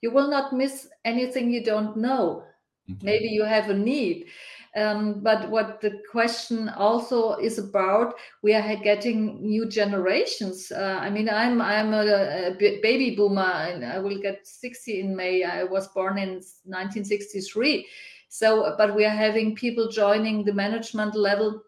you 0.00 0.10
will 0.10 0.28
not 0.28 0.52
miss 0.52 0.88
anything 1.04 1.50
you 1.50 1.62
don't 1.62 1.96
know 1.96 2.44
okay. 2.90 2.98
maybe 3.02 3.28
you 3.28 3.44
have 3.44 3.70
a 3.70 3.74
need 3.74 4.26
um, 4.74 5.20
but 5.20 5.50
what 5.50 5.82
the 5.82 6.00
question 6.10 6.70
also 6.70 7.34
is 7.34 7.58
about, 7.58 8.14
we 8.42 8.54
are 8.54 8.76
getting 8.76 9.42
new 9.42 9.66
generations. 9.66 10.72
Uh, 10.72 10.98
I 10.98 11.10
mean, 11.10 11.28
I'm 11.28 11.60
I'm 11.60 11.92
a, 11.92 12.48
a, 12.48 12.54
baby 12.56 13.14
boomer, 13.14 13.42
and 13.42 13.84
I 13.84 13.98
will 13.98 14.18
get 14.18 14.46
60 14.46 15.00
in 15.00 15.14
May. 15.14 15.44
I 15.44 15.64
was 15.64 15.88
born 15.88 16.16
in 16.16 16.40
1963. 16.64 17.86
So, 18.30 18.74
but 18.78 18.96
we 18.96 19.04
are 19.04 19.10
having 19.10 19.54
people 19.54 19.90
joining 19.90 20.42
the 20.42 20.54
management 20.54 21.14
level 21.14 21.62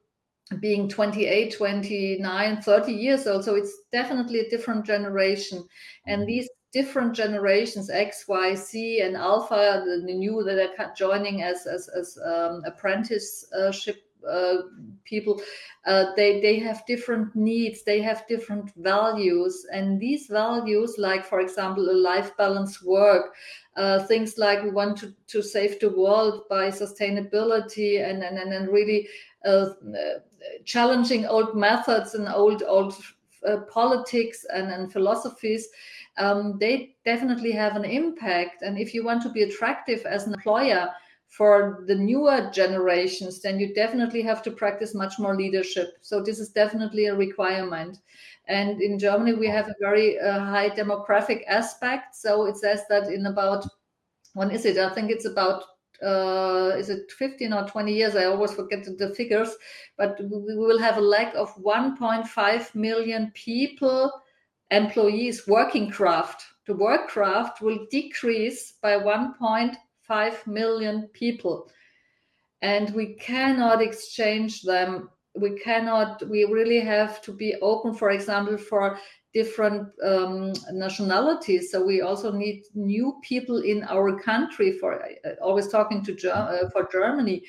being 0.60 0.88
28 0.88 1.54
29 1.56 2.62
30 2.62 2.92
years 2.92 3.26
old 3.26 3.44
so 3.44 3.54
it's 3.54 3.72
definitely 3.92 4.40
a 4.40 4.50
different 4.50 4.84
generation 4.84 5.66
and 6.06 6.20
mm-hmm. 6.20 6.28
these 6.28 6.48
different 6.74 7.14
generations 7.14 7.88
X, 7.88 8.24
Y, 8.26 8.52
C, 8.56 9.00
and 9.00 9.16
Alpha, 9.16 9.84
the, 9.86 10.04
the 10.04 10.12
new 10.12 10.42
that 10.42 10.58
are 10.58 10.92
joining 10.98 11.42
as 11.42 11.66
as, 11.66 11.88
as 11.88 12.18
um, 12.26 12.62
apprenticeship 12.66 14.02
uh, 14.28 14.56
people, 15.04 15.40
uh, 15.86 16.06
they 16.16 16.40
they 16.40 16.58
have 16.58 16.84
different 16.86 17.34
needs, 17.36 17.84
they 17.84 18.00
have 18.02 18.26
different 18.26 18.72
values, 18.76 19.66
and 19.72 20.00
these 20.00 20.26
values, 20.26 20.96
like 20.98 21.24
for 21.24 21.40
example, 21.40 21.88
a 21.90 21.92
life 22.10 22.36
balance 22.36 22.82
work. 22.82 23.34
Uh, 23.76 23.98
things 24.06 24.38
like 24.38 24.62
we 24.62 24.70
want 24.70 24.96
to, 24.96 25.12
to 25.26 25.42
save 25.42 25.80
the 25.80 25.90
world 25.90 26.42
by 26.48 26.70
sustainability 26.70 28.08
and 28.08 28.22
and, 28.22 28.38
and 28.38 28.68
really 28.68 29.08
uh, 29.44 29.66
challenging 30.64 31.26
old 31.26 31.56
methods 31.56 32.14
and 32.14 32.28
old 32.28 32.62
old 32.66 32.94
uh, 33.46 33.58
politics 33.70 34.44
and, 34.52 34.70
and 34.70 34.92
philosophies 34.92 35.68
um, 36.16 36.58
they 36.58 36.94
definitely 37.04 37.52
have 37.52 37.76
an 37.76 37.84
impact. 37.84 38.62
And 38.62 38.78
if 38.78 38.94
you 38.94 39.04
want 39.04 39.22
to 39.22 39.30
be 39.30 39.42
attractive 39.42 40.04
as 40.06 40.26
an 40.26 40.34
employer 40.34 40.90
for 41.28 41.84
the 41.88 41.94
newer 41.94 42.50
generations, 42.52 43.40
then 43.40 43.58
you 43.58 43.74
definitely 43.74 44.22
have 44.22 44.40
to 44.42 44.52
practice 44.52 44.94
much 44.94 45.18
more 45.18 45.34
leadership. 45.34 45.94
So 46.00 46.22
this 46.22 46.38
is 46.38 46.50
definitely 46.50 47.06
a 47.06 47.16
requirement. 47.16 47.98
And 48.46 48.80
in 48.80 48.98
Germany, 48.98 49.34
we 49.34 49.48
have 49.48 49.68
a 49.68 49.74
very 49.80 50.20
uh, 50.20 50.38
high 50.38 50.70
demographic 50.70 51.42
aspect. 51.48 52.14
So 52.14 52.46
it 52.46 52.56
says 52.56 52.82
that 52.88 53.08
in 53.08 53.26
about, 53.26 53.66
when 54.34 54.50
is 54.50 54.64
it? 54.64 54.78
I 54.78 54.94
think 54.94 55.10
it's 55.10 55.24
about 55.24 55.64
uh, 56.02 56.72
is 56.76 56.90
it 56.90 57.10
15 57.12 57.52
or 57.52 57.66
20 57.66 57.92
years? 57.92 58.16
I 58.16 58.24
always 58.24 58.52
forget 58.52 58.84
the 58.84 59.14
figures, 59.14 59.54
but 59.96 60.18
we 60.20 60.56
will 60.56 60.78
have 60.78 60.98
a 60.98 61.00
lack 61.00 61.34
of 61.34 61.54
1.5 61.56 62.74
million 62.74 63.30
people 63.34 64.12
employees 64.70 65.46
working 65.46 65.90
craft, 65.90 66.44
the 66.66 66.74
work 66.74 67.08
craft 67.08 67.60
will 67.60 67.86
decrease 67.90 68.74
by 68.82 68.98
1.5 68.98 70.46
million 70.46 71.08
people. 71.12 71.70
And 72.62 72.94
we 72.94 73.14
cannot 73.14 73.82
exchange 73.82 74.62
them. 74.62 75.10
We 75.34 75.58
cannot, 75.58 76.26
we 76.28 76.44
really 76.44 76.80
have 76.80 77.20
to 77.22 77.32
be 77.32 77.54
open, 77.60 77.94
for 77.94 78.10
example, 78.10 78.56
for 78.56 78.98
different 79.34 79.88
um, 80.02 80.52
nationalities. 80.72 81.70
So 81.70 81.84
we 81.84 82.00
also 82.00 82.30
need 82.32 82.64
new 82.74 83.20
people 83.22 83.58
in 83.62 83.82
our 83.84 84.18
country 84.20 84.78
for 84.78 85.02
uh, 85.02 85.30
always 85.42 85.68
talking 85.68 86.02
to 86.04 86.32
uh, 86.32 86.70
for 86.70 86.88
Germany. 86.90 87.42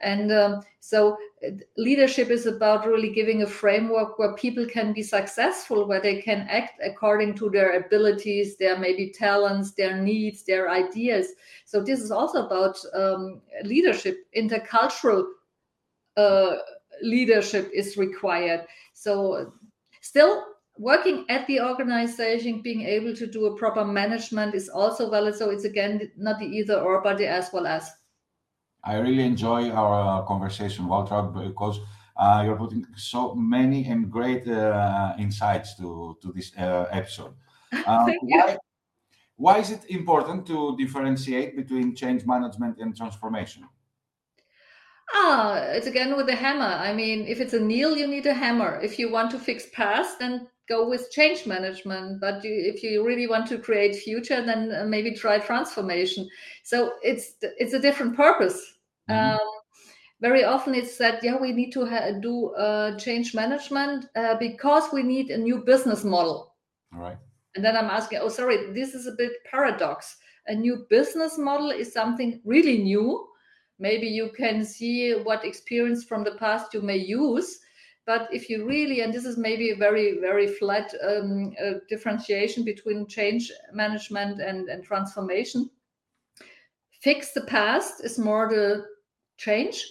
And 0.00 0.32
um, 0.32 0.62
so 0.80 1.16
uh, 1.46 1.50
leadership 1.76 2.30
is 2.30 2.46
about 2.46 2.86
really 2.86 3.10
giving 3.10 3.42
a 3.42 3.46
framework 3.46 4.18
where 4.18 4.34
people 4.34 4.66
can 4.66 4.92
be 4.92 5.02
successful, 5.02 5.86
where 5.86 6.00
they 6.00 6.20
can 6.22 6.46
act 6.48 6.80
according 6.84 7.34
to 7.34 7.50
their 7.50 7.76
abilities, 7.76 8.56
their 8.56 8.78
maybe 8.78 9.10
talents, 9.10 9.72
their 9.72 10.00
needs, 10.00 10.44
their 10.44 10.70
ideas. 10.70 11.28
So 11.64 11.82
this 11.82 12.00
is 12.00 12.10
also 12.10 12.46
about 12.46 12.78
um, 12.94 13.42
leadership, 13.64 14.26
intercultural 14.36 15.24
uh, 16.16 16.56
leadership 17.02 17.70
is 17.72 17.96
required. 17.96 18.66
So 18.92 19.52
still, 20.00 20.44
working 20.78 21.24
at 21.28 21.46
the 21.46 21.60
organization, 21.60 22.62
being 22.62 22.82
able 22.82 23.14
to 23.14 23.26
do 23.26 23.46
a 23.46 23.56
proper 23.56 23.84
management 23.84 24.54
is 24.54 24.68
also 24.68 25.10
valid. 25.10 25.34
So 25.34 25.50
it's 25.50 25.64
again 25.64 26.10
not 26.16 26.38
the 26.38 26.46
either 26.46 26.80
or, 26.80 27.02
but 27.02 27.18
the 27.18 27.26
as 27.26 27.50
well 27.52 27.66
as. 27.66 27.90
I 28.84 28.96
really 28.96 29.22
enjoy 29.22 29.70
our 29.70 30.22
uh, 30.22 30.26
conversation, 30.26 30.88
Walter, 30.88 31.22
because 31.22 31.78
uh, 32.16 32.42
you're 32.44 32.56
putting 32.56 32.84
so 32.96 33.34
many 33.34 33.86
and 33.86 34.10
great 34.10 34.46
uh, 34.48 35.14
insights 35.18 35.76
to 35.76 36.16
to 36.20 36.32
this 36.32 36.52
uh, 36.58 36.86
episode. 36.90 37.34
Um, 37.86 38.12
why, 38.20 38.58
why 39.36 39.58
is 39.58 39.70
it 39.70 39.86
important 39.88 40.46
to 40.46 40.76
differentiate 40.76 41.56
between 41.56 41.96
change 41.96 42.26
management 42.26 42.76
and 42.78 42.94
transformation? 42.94 43.66
Ah, 45.14 45.56
it's 45.72 45.86
again 45.86 46.16
with 46.16 46.26
the 46.26 46.34
hammer. 46.34 46.74
I 46.88 46.92
mean, 46.92 47.26
if 47.26 47.40
it's 47.40 47.54
a 47.54 47.60
nail, 47.60 47.96
you 47.96 48.06
need 48.06 48.26
a 48.26 48.34
hammer. 48.34 48.78
If 48.82 48.98
you 48.98 49.10
want 49.10 49.30
to 49.30 49.38
fix 49.38 49.66
past, 49.72 50.18
then 50.18 50.48
go 50.72 50.88
with 50.88 51.10
change 51.10 51.46
management. 51.46 52.20
But 52.20 52.44
you, 52.44 52.52
if 52.52 52.82
you 52.82 53.06
really 53.06 53.26
want 53.26 53.46
to 53.48 53.58
create 53.58 53.96
future, 53.96 54.44
then 54.44 54.72
uh, 54.72 54.84
maybe 54.84 55.12
try 55.14 55.38
transformation. 55.38 56.28
So 56.62 56.92
it's 57.02 57.34
it's 57.42 57.74
a 57.74 57.80
different 57.86 58.16
purpose. 58.16 58.60
Mm-hmm. 59.10 59.40
Um, 59.40 59.48
very 60.20 60.44
often 60.44 60.74
it's 60.74 60.96
that 60.98 61.22
yeah 61.22 61.36
we 61.36 61.52
need 61.52 61.72
to 61.72 61.84
ha- 61.84 62.12
do 62.20 62.54
uh, 62.54 62.96
change 62.96 63.34
management 63.34 64.06
uh, 64.14 64.36
because 64.38 64.84
we 64.92 65.02
need 65.02 65.30
a 65.30 65.38
new 65.38 65.58
business 65.58 66.04
model. 66.04 66.54
All 66.94 67.00
right. 67.00 67.18
And 67.54 67.64
then 67.64 67.76
I'm 67.76 67.90
asking, 67.90 68.20
oh 68.22 68.30
sorry, 68.30 68.72
this 68.72 68.94
is 68.94 69.06
a 69.06 69.16
bit 69.18 69.32
paradox. 69.50 70.16
A 70.46 70.54
new 70.54 70.86
business 70.88 71.38
model 71.38 71.70
is 71.70 71.92
something 71.92 72.40
really 72.44 72.78
new 72.78 73.28
maybe 73.82 74.06
you 74.06 74.30
can 74.36 74.64
see 74.64 75.12
what 75.12 75.44
experience 75.44 76.04
from 76.04 76.24
the 76.24 76.36
past 76.36 76.72
you 76.72 76.80
may 76.80 76.96
use 76.96 77.58
but 78.06 78.28
if 78.32 78.48
you 78.48 78.66
really 78.66 79.00
and 79.00 79.12
this 79.12 79.24
is 79.24 79.36
maybe 79.36 79.70
a 79.70 79.76
very 79.76 80.18
very 80.20 80.46
flat 80.46 80.92
um, 81.08 81.52
uh, 81.64 81.74
differentiation 81.88 82.64
between 82.64 83.06
change 83.06 83.50
management 83.72 84.40
and, 84.40 84.68
and 84.68 84.84
transformation 84.84 85.68
fix 87.00 87.32
the 87.32 87.42
past 87.42 88.04
is 88.04 88.18
more 88.18 88.48
the 88.48 88.84
change 89.36 89.84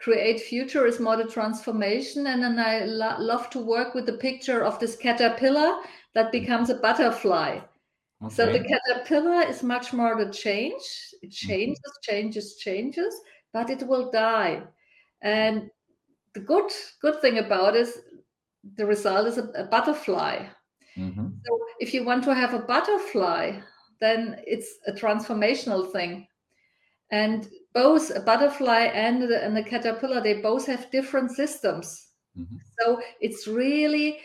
create 0.00 0.40
future 0.40 0.86
is 0.86 1.00
more 1.00 1.16
the 1.16 1.24
transformation 1.24 2.26
and 2.26 2.42
then 2.42 2.58
i 2.58 2.84
lo- 2.84 3.16
love 3.18 3.48
to 3.50 3.58
work 3.58 3.94
with 3.94 4.06
the 4.06 4.18
picture 4.18 4.64
of 4.64 4.78
this 4.78 4.96
caterpillar 4.96 5.76
that 6.14 6.32
becomes 6.32 6.70
a 6.70 6.74
butterfly 6.74 7.58
Okay. 8.24 8.34
So 8.34 8.52
the 8.52 8.60
caterpillar 8.60 9.42
is 9.48 9.64
much 9.64 9.92
more 9.92 10.16
the 10.16 10.30
change. 10.30 10.82
It 11.22 11.30
mm-hmm. 11.30 11.48
changes, 11.48 11.98
changes, 12.02 12.56
changes, 12.56 13.14
but 13.52 13.68
it 13.68 13.82
will 13.82 14.10
die. 14.12 14.62
And 15.22 15.70
the 16.34 16.40
good 16.40 16.70
good 17.00 17.20
thing 17.20 17.38
about 17.38 17.76
is 17.76 17.98
the 18.76 18.86
result 18.86 19.26
is 19.26 19.38
a, 19.38 19.44
a 19.54 19.64
butterfly. 19.64 20.46
Mm-hmm. 20.96 21.28
So 21.44 21.58
if 21.80 21.94
you 21.94 22.04
want 22.04 22.24
to 22.24 22.34
have 22.34 22.54
a 22.54 22.60
butterfly, 22.60 23.60
then 24.00 24.40
it's 24.46 24.78
a 24.86 24.92
transformational 24.92 25.90
thing. 25.90 26.26
And 27.10 27.48
both 27.74 28.10
a 28.14 28.20
butterfly 28.20 28.90
and 28.94 29.22
the, 29.22 29.44
and 29.44 29.56
the 29.56 29.62
caterpillar, 29.62 30.20
they 30.20 30.40
both 30.40 30.66
have 30.66 30.90
different 30.90 31.30
systems. 31.30 32.08
Mm-hmm. 32.38 32.56
So 32.78 33.00
it's 33.20 33.46
really 33.46 34.18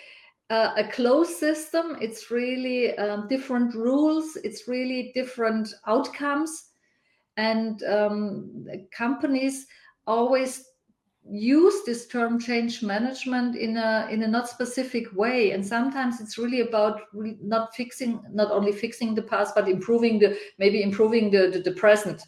uh, 0.49 0.71
a 0.77 0.83
closed 0.85 1.37
system. 1.37 1.97
It's 2.01 2.31
really 2.31 2.97
um, 2.97 3.27
different 3.27 3.75
rules. 3.75 4.37
It's 4.37 4.67
really 4.67 5.11
different 5.13 5.73
outcomes, 5.85 6.69
and 7.35 7.83
um, 7.83 8.65
companies 8.91 9.67
always 10.05 10.63
use 11.29 11.83
this 11.85 12.07
term 12.07 12.39
change 12.39 12.83
management 12.83 13.55
in 13.55 13.77
a 13.77 14.07
in 14.09 14.23
a 14.23 14.27
not 14.27 14.49
specific 14.49 15.13
way. 15.13 15.51
And 15.51 15.65
sometimes 15.65 16.21
it's 16.21 16.37
really 16.37 16.61
about 16.61 17.01
not 17.13 17.75
fixing 17.75 18.21
not 18.31 18.51
only 18.51 18.71
fixing 18.71 19.15
the 19.15 19.21
past 19.21 19.55
but 19.55 19.67
improving 19.67 20.19
the 20.19 20.37
maybe 20.57 20.81
improving 20.83 21.31
the 21.31 21.49
the, 21.49 21.59
the 21.59 21.71
present. 21.71 22.21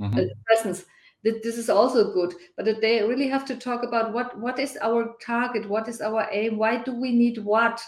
Mm-hmm. 0.00 0.16
the 0.16 0.34
presence 0.46 0.84
this 1.22 1.58
is 1.58 1.68
also 1.68 2.12
good. 2.12 2.34
But 2.56 2.80
they 2.80 3.02
really 3.02 3.28
have 3.28 3.44
to 3.46 3.56
talk 3.56 3.82
about 3.82 4.12
what 4.12 4.38
what 4.38 4.58
is 4.58 4.78
our 4.80 5.14
target? 5.24 5.68
What 5.68 5.88
is 5.88 6.00
our 6.00 6.26
aim? 6.30 6.56
Why 6.56 6.82
do 6.82 6.94
we 6.94 7.12
need 7.12 7.38
what? 7.38 7.80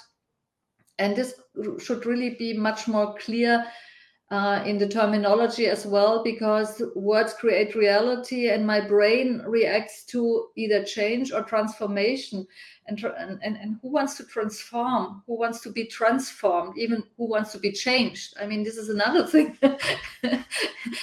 And 0.99 1.17
this 1.17 1.35
should 1.81 2.05
really 2.07 2.37
be 2.39 2.53
much 2.53 2.87
more 2.87 3.15
clear 3.19 3.65
uh, 4.33 4.63
in 4.65 4.79
the 4.79 4.89
terminology 4.89 5.67
as 5.67 5.85
well 5.85 6.25
because 6.25 6.83
words 6.97 7.35
create 7.35 7.75
reality 7.75 8.49
and 8.49 8.67
my 8.67 8.81
brain 8.81 9.43
reacts 9.47 10.05
to 10.05 10.49
either 10.57 10.83
change 10.83 11.33
or 11.33 11.43
transformation. 11.43 12.47
And, 12.87 12.99
and, 13.05 13.41
and 13.43 13.79
who 13.83 13.89
wants 13.91 14.17
to 14.17 14.25
transform? 14.25 15.23
Who 15.27 15.39
wants 15.39 15.61
to 15.61 15.71
be 15.71 15.85
transformed? 15.85 16.79
Even 16.79 17.05
who 17.19 17.29
wants 17.29 17.53
to 17.53 17.59
be 17.59 17.73
changed? 17.73 18.35
I 18.41 18.47
mean 18.47 18.65
this 18.65 18.79
is 18.79 18.89
another 18.89 19.27
thing 19.33 19.59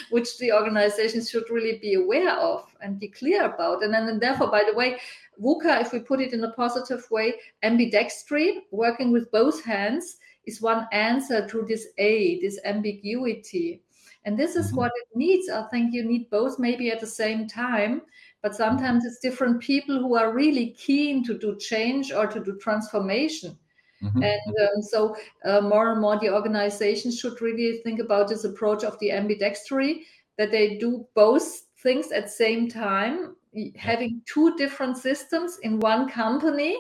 which 0.10 0.36
the 0.40 0.52
organizations 0.52 1.30
should 1.30 1.52
really 1.52 1.78
be 1.78 1.94
aware 1.94 2.36
of 2.36 2.66
and 2.82 3.00
be 3.00 3.10
clear 3.10 3.46
about. 3.46 3.84
And 3.84 3.94
then 3.94 4.10
and 4.10 4.20
therefore 4.20 4.50
by 4.50 4.64
the 4.68 4.76
way 4.76 4.98
VUCA, 5.40 5.82
if 5.82 5.94
we 5.94 6.00
put 6.00 6.20
it 6.20 6.34
in 6.34 6.44
a 6.44 6.52
positive 6.54 7.06
way, 7.12 7.36
ambidextry, 7.64 8.62
working 8.72 9.12
with 9.12 9.32
both 9.32 9.64
hands, 9.64 10.18
is 10.50 10.62
one 10.62 10.88
answer 10.92 11.48
to 11.48 11.66
this 11.68 11.88
A, 11.98 12.40
this 12.42 12.60
ambiguity. 12.66 13.82
And 14.26 14.38
this 14.38 14.56
is 14.56 14.68
mm-hmm. 14.68 14.78
what 14.78 14.92
it 14.96 15.18
needs. 15.18 15.50
I 15.50 15.64
think 15.70 15.94
you 15.94 16.04
need 16.04 16.30
both 16.30 16.60
maybe 16.60 16.92
at 16.92 17.00
the 17.00 17.08
same 17.08 17.48
time 17.48 18.02
but 18.42 18.56
sometimes 18.56 19.06
it's 19.06 19.20
different 19.20 19.60
people 19.60 20.00
who 20.00 20.16
are 20.16 20.34
really 20.34 20.72
keen 20.72 21.24
to 21.26 21.38
do 21.38 21.56
change 21.58 22.12
or 22.12 22.28
to 22.28 22.40
do 22.40 22.58
transformation 22.58 23.58
mm-hmm. 24.02 24.24
and 24.24 24.56
um, 24.62 24.82
so 24.82 25.16
uh, 25.46 25.62
more 25.62 25.92
and 25.92 26.02
more 26.02 26.20
the 26.20 26.34
organizations 26.34 27.20
should 27.20 27.42
really 27.42 27.82
think 27.84 28.00
about 28.00 28.28
this 28.28 28.44
approach 28.44 28.84
of 28.84 28.98
the 29.00 29.10
ambidextery 29.10 30.02
that 30.38 30.52
they 30.52 30.78
do 30.78 31.06
both 31.16 31.66
things 31.82 32.12
at 32.12 32.30
same 32.30 32.70
time 32.70 33.36
having 33.76 34.22
two 34.26 34.56
different 34.58 34.98
systems 34.98 35.58
in 35.64 35.80
one 35.80 36.08
company 36.10 36.78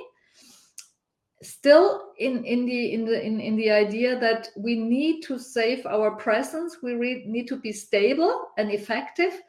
still 1.42 2.12
in 2.18 2.44
in 2.44 2.66
the 2.66 2.94
in 2.94 3.06
the 3.06 3.26
in, 3.26 3.40
in 3.40 3.56
the 3.56 3.72
idea 3.72 4.20
that 4.20 4.50
we 4.58 4.76
need 4.76 5.22
to 5.22 5.40
save 5.40 5.86
our 5.86 6.12
presence 6.12 6.78
we 6.84 6.94
re- 6.94 7.24
need 7.26 7.48
to 7.48 7.56
be 7.56 7.72
stable 7.72 8.48
and 8.58 8.72
effective 8.72 9.42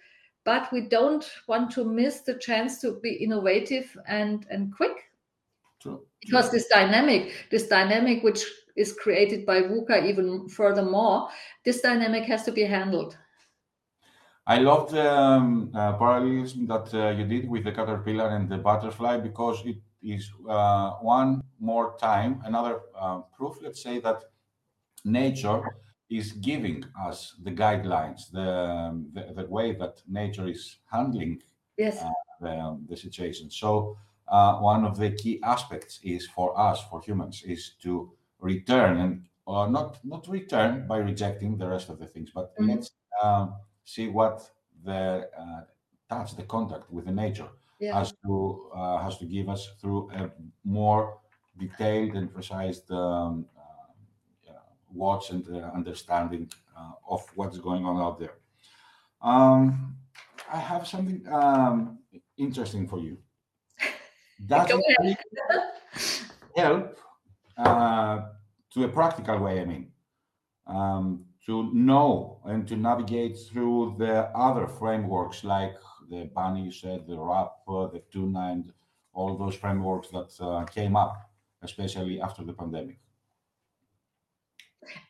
but 0.44 0.72
we 0.72 0.88
don't 0.88 1.28
want 1.48 1.70
to 1.70 1.84
miss 1.84 2.20
the 2.20 2.34
chance 2.34 2.80
to 2.80 3.00
be 3.02 3.12
innovative 3.14 3.96
and 4.06 4.46
and 4.50 4.74
quick 4.74 5.10
True. 5.82 6.02
because 6.20 6.50
this 6.52 6.68
dynamic 6.68 7.48
this 7.50 7.66
dynamic 7.66 8.22
which 8.22 8.44
is 8.76 8.92
created 8.92 9.44
by 9.44 9.60
VUCA 9.62 10.06
even 10.06 10.48
furthermore 10.48 11.28
this 11.64 11.80
dynamic 11.80 12.24
has 12.24 12.44
to 12.44 12.52
be 12.52 12.62
handled 12.62 13.18
I 14.46 14.58
love 14.58 14.90
the 14.90 15.12
um, 15.12 15.70
uh, 15.74 15.92
parallelism 15.94 16.66
that 16.66 16.92
uh, 16.94 17.10
you 17.10 17.24
did 17.24 17.48
with 17.48 17.64
the 17.64 17.72
caterpillar 17.72 18.30
and 18.30 18.48
the 18.48 18.58
butterfly 18.58 19.18
because 19.18 19.62
it 19.64 19.76
is 20.02 20.32
uh, 20.48 20.92
one 21.02 21.42
more 21.60 21.96
time 21.98 22.40
another 22.44 22.80
uh, 22.98 23.20
proof 23.36 23.56
let's 23.62 23.82
say 23.82 24.00
that 24.00 24.22
nature 25.04 25.62
is 26.10 26.32
giving 26.32 26.84
us 27.00 27.36
the 27.44 27.52
guidelines, 27.52 28.30
the, 28.32 29.00
the, 29.12 29.32
the 29.32 29.48
way 29.48 29.72
that 29.72 30.02
nature 30.08 30.48
is 30.48 30.78
handling 30.90 31.40
yes. 31.78 32.02
uh, 32.02 32.10
the, 32.40 32.80
the, 32.88 32.96
situation. 32.96 33.48
So 33.48 33.96
uh, 34.28 34.56
one 34.56 34.84
of 34.84 34.98
the 34.98 35.12
key 35.12 35.40
aspects 35.44 36.00
is 36.02 36.26
for 36.26 36.58
us, 36.58 36.82
for 36.90 37.00
humans, 37.00 37.44
is 37.46 37.74
to 37.82 38.12
return 38.40 38.98
and 38.98 39.26
or 39.46 39.68
not 39.68 39.98
not 40.04 40.28
return 40.28 40.86
by 40.86 40.98
rejecting 40.98 41.56
the 41.56 41.68
rest 41.68 41.88
of 41.88 41.98
the 41.98 42.06
things, 42.06 42.30
but 42.34 42.54
mm-hmm. 42.56 42.70
let's 42.70 42.90
um, 43.22 43.54
see 43.84 44.08
what 44.08 44.48
the 44.84 45.28
uh, 45.38 45.62
touch, 46.08 46.36
the 46.36 46.42
contact 46.42 46.90
with 46.90 47.06
the 47.06 47.12
nature 47.12 47.48
yeah. 47.80 47.98
has 47.98 48.12
to 48.24 48.70
uh, 48.74 49.02
has 49.02 49.18
to 49.18 49.24
give 49.24 49.48
us 49.48 49.68
through 49.80 50.10
a 50.12 50.30
more 50.64 51.18
detailed 51.60 52.14
and 52.16 52.32
precise 52.32 52.80
um, 52.90 53.46
watch 54.92 55.30
and 55.30 55.46
uh, 55.48 55.70
understanding 55.74 56.50
uh, 56.76 56.92
of 57.08 57.24
what's 57.34 57.58
going 57.58 57.84
on 57.84 58.00
out 58.00 58.18
there. 58.18 58.34
Um, 59.22 59.96
I 60.52 60.58
have 60.58 60.86
something 60.86 61.24
um, 61.30 61.98
interesting 62.36 62.88
for 62.88 62.98
you. 62.98 63.18
Does 64.46 64.70
it 64.70 65.18
help 66.56 66.98
uh, 67.56 68.20
to 68.72 68.84
a 68.84 68.88
practical 68.88 69.38
way? 69.38 69.60
I 69.60 69.64
mean, 69.64 69.92
um, 70.66 71.24
to 71.46 71.72
know 71.74 72.40
and 72.44 72.66
to 72.68 72.76
navigate 72.76 73.38
through 73.38 73.96
the 73.98 74.28
other 74.36 74.66
frameworks 74.66 75.44
like 75.44 75.76
the 76.08 76.28
you 76.56 76.72
said, 76.72 77.06
the 77.06 77.16
RAP, 77.16 77.52
uh, 77.68 77.86
the 77.86 78.02
TUNA, 78.12 78.52
and 78.52 78.72
all 79.12 79.36
those 79.36 79.54
frameworks 79.54 80.08
that 80.08 80.30
uh, 80.40 80.64
came 80.64 80.96
up, 80.96 81.29
especially 81.62 82.20
after 82.20 82.42
the 82.44 82.52
pandemic. 82.52 82.98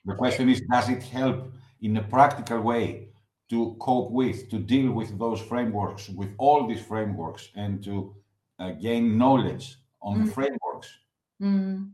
The 0.04 0.14
question 0.14 0.48
is, 0.48 0.60
does 0.70 0.88
it 0.88 1.02
help 1.02 1.52
in 1.80 1.96
a 1.96 2.02
practical 2.02 2.60
way 2.60 3.08
to 3.50 3.76
cope 3.80 4.10
with, 4.10 4.48
to 4.50 4.58
deal 4.58 4.92
with 4.92 5.18
those 5.18 5.40
frameworks, 5.40 6.08
with 6.08 6.30
all 6.38 6.66
these 6.66 6.82
frameworks, 6.82 7.50
and 7.56 7.82
to 7.84 8.14
uh, 8.58 8.72
gain 8.72 9.18
knowledge 9.18 9.76
on 10.02 10.18
mm. 10.18 10.26
the 10.26 10.32
frameworks? 10.32 10.88
Mm. 11.42 11.90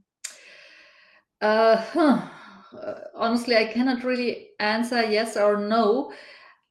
Uh, 1.40 1.76
huh. 1.76 2.28
Uh, 2.76 2.94
honestly, 3.14 3.56
I 3.56 3.66
cannot 3.66 4.04
really 4.04 4.48
answer 4.58 5.02
yes 5.04 5.36
or 5.36 5.56
no. 5.56 6.12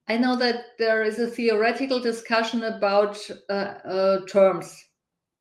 I 0.08 0.18
know 0.18 0.36
that 0.36 0.78
there 0.78 1.04
is 1.04 1.18
a 1.20 1.28
theoretical 1.28 2.00
discussion 2.00 2.64
about 2.64 3.18
uh, 3.50 3.54
uh, 3.54 4.26
terms. 4.28 4.85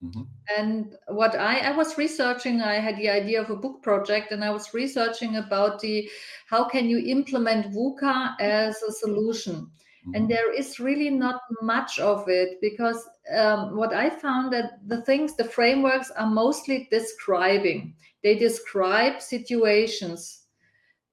Mm-hmm. 0.05 0.23
And 0.59 0.97
what 1.09 1.35
I, 1.35 1.59
I 1.61 1.77
was 1.77 1.97
researching, 1.97 2.61
I 2.61 2.75
had 2.75 2.97
the 2.97 3.09
idea 3.09 3.41
of 3.41 3.51
a 3.51 3.57
book 3.57 3.83
project, 3.83 4.33
and 4.33 4.45
I 4.45 4.51
was 4.51 4.75
researching 4.75 5.37
about 5.37 5.81
the 5.81 6.09
how 6.47 6.69
can 6.69 6.89
you 6.91 6.99
implement 6.99 7.73
VUCA 7.73 8.35
as 8.41 8.83
a 8.83 8.93
solution. 8.93 9.55
Mm-hmm. 9.55 10.15
And 10.15 10.31
there 10.31 10.53
is 10.53 10.79
really 10.79 11.11
not 11.11 11.41
much 11.63 11.99
of 11.99 12.29
it 12.29 12.61
because 12.61 13.09
um, 13.35 13.77
what 13.77 13.95
I 13.95 14.11
found 14.11 14.53
that 14.53 14.87
the 14.87 15.01
things, 15.03 15.37
the 15.37 15.45
frameworks 15.45 16.11
are 16.11 16.29
mostly 16.29 16.87
describing. 16.91 17.95
They 18.23 18.35
describe 18.35 19.23
situations 19.23 20.45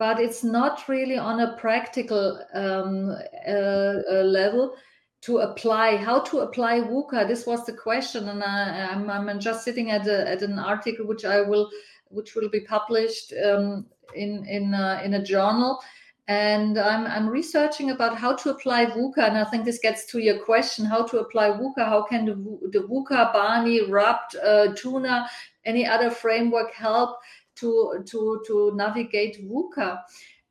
but 0.02 0.20
it's 0.20 0.44
not 0.44 0.90
really 0.90 1.20
on 1.20 1.42
a 1.42 1.56
practical 1.58 2.44
um, 2.56 3.16
uh, 3.48 3.52
uh, 3.52 4.24
level 4.24 4.74
to 5.22 5.40
apply 5.40 5.98
how 5.98 6.20
to 6.22 6.40
apply 6.40 6.82
VUCA. 6.82 7.28
This 7.28 7.46
was 7.46 7.66
the 7.66 7.74
question, 7.74 8.30
and 8.30 8.44
I, 8.44 8.92
am 8.92 9.10
I'm, 9.10 9.30
I'm 9.30 9.40
just 9.40 9.64
sitting 9.64 9.92
at, 9.92 10.08
a, 10.08 10.28
at 10.28 10.42
an 10.42 10.58
article 10.58 11.06
which 11.06 11.26
I 11.26 11.42
will 11.42 11.70
which 12.10 12.36
will 12.36 12.50
be 12.50 12.62
published 12.62 13.34
um, 13.46 13.86
in 14.16 14.46
in 14.46 14.74
uh, 14.74 15.02
in 15.04 15.16
a 15.16 15.24
journal. 15.24 15.80
And 16.28 16.78
I'm, 16.78 17.08
I'm 17.08 17.28
researching 17.28 17.92
about 17.92 18.16
how 18.16 18.36
to 18.36 18.52
apply 18.52 18.86
VUCA, 18.86 19.28
and 19.28 19.38
I 19.38 19.44
think 19.44 19.66
this 19.66 19.80
gets 19.80 20.06
to 20.08 20.20
your 20.20 20.40
question: 20.40 20.86
how 20.86 21.04
to 21.08 21.20
apply 21.20 21.50
VUCA? 21.52 21.86
How 21.86 22.04
can 22.04 22.26
the, 22.26 22.36
the 22.72 22.88
VUCA, 22.88 23.34
BANI, 23.34 23.90
RUPT, 23.90 24.36
uh, 24.36 24.74
TUNA, 24.74 25.30
any 25.66 25.86
other 25.86 26.10
framework 26.10 26.74
help 26.74 27.18
to 27.56 28.04
to 28.08 28.44
to 28.48 28.72
navigate 28.76 29.48
VUCA. 29.48 30.02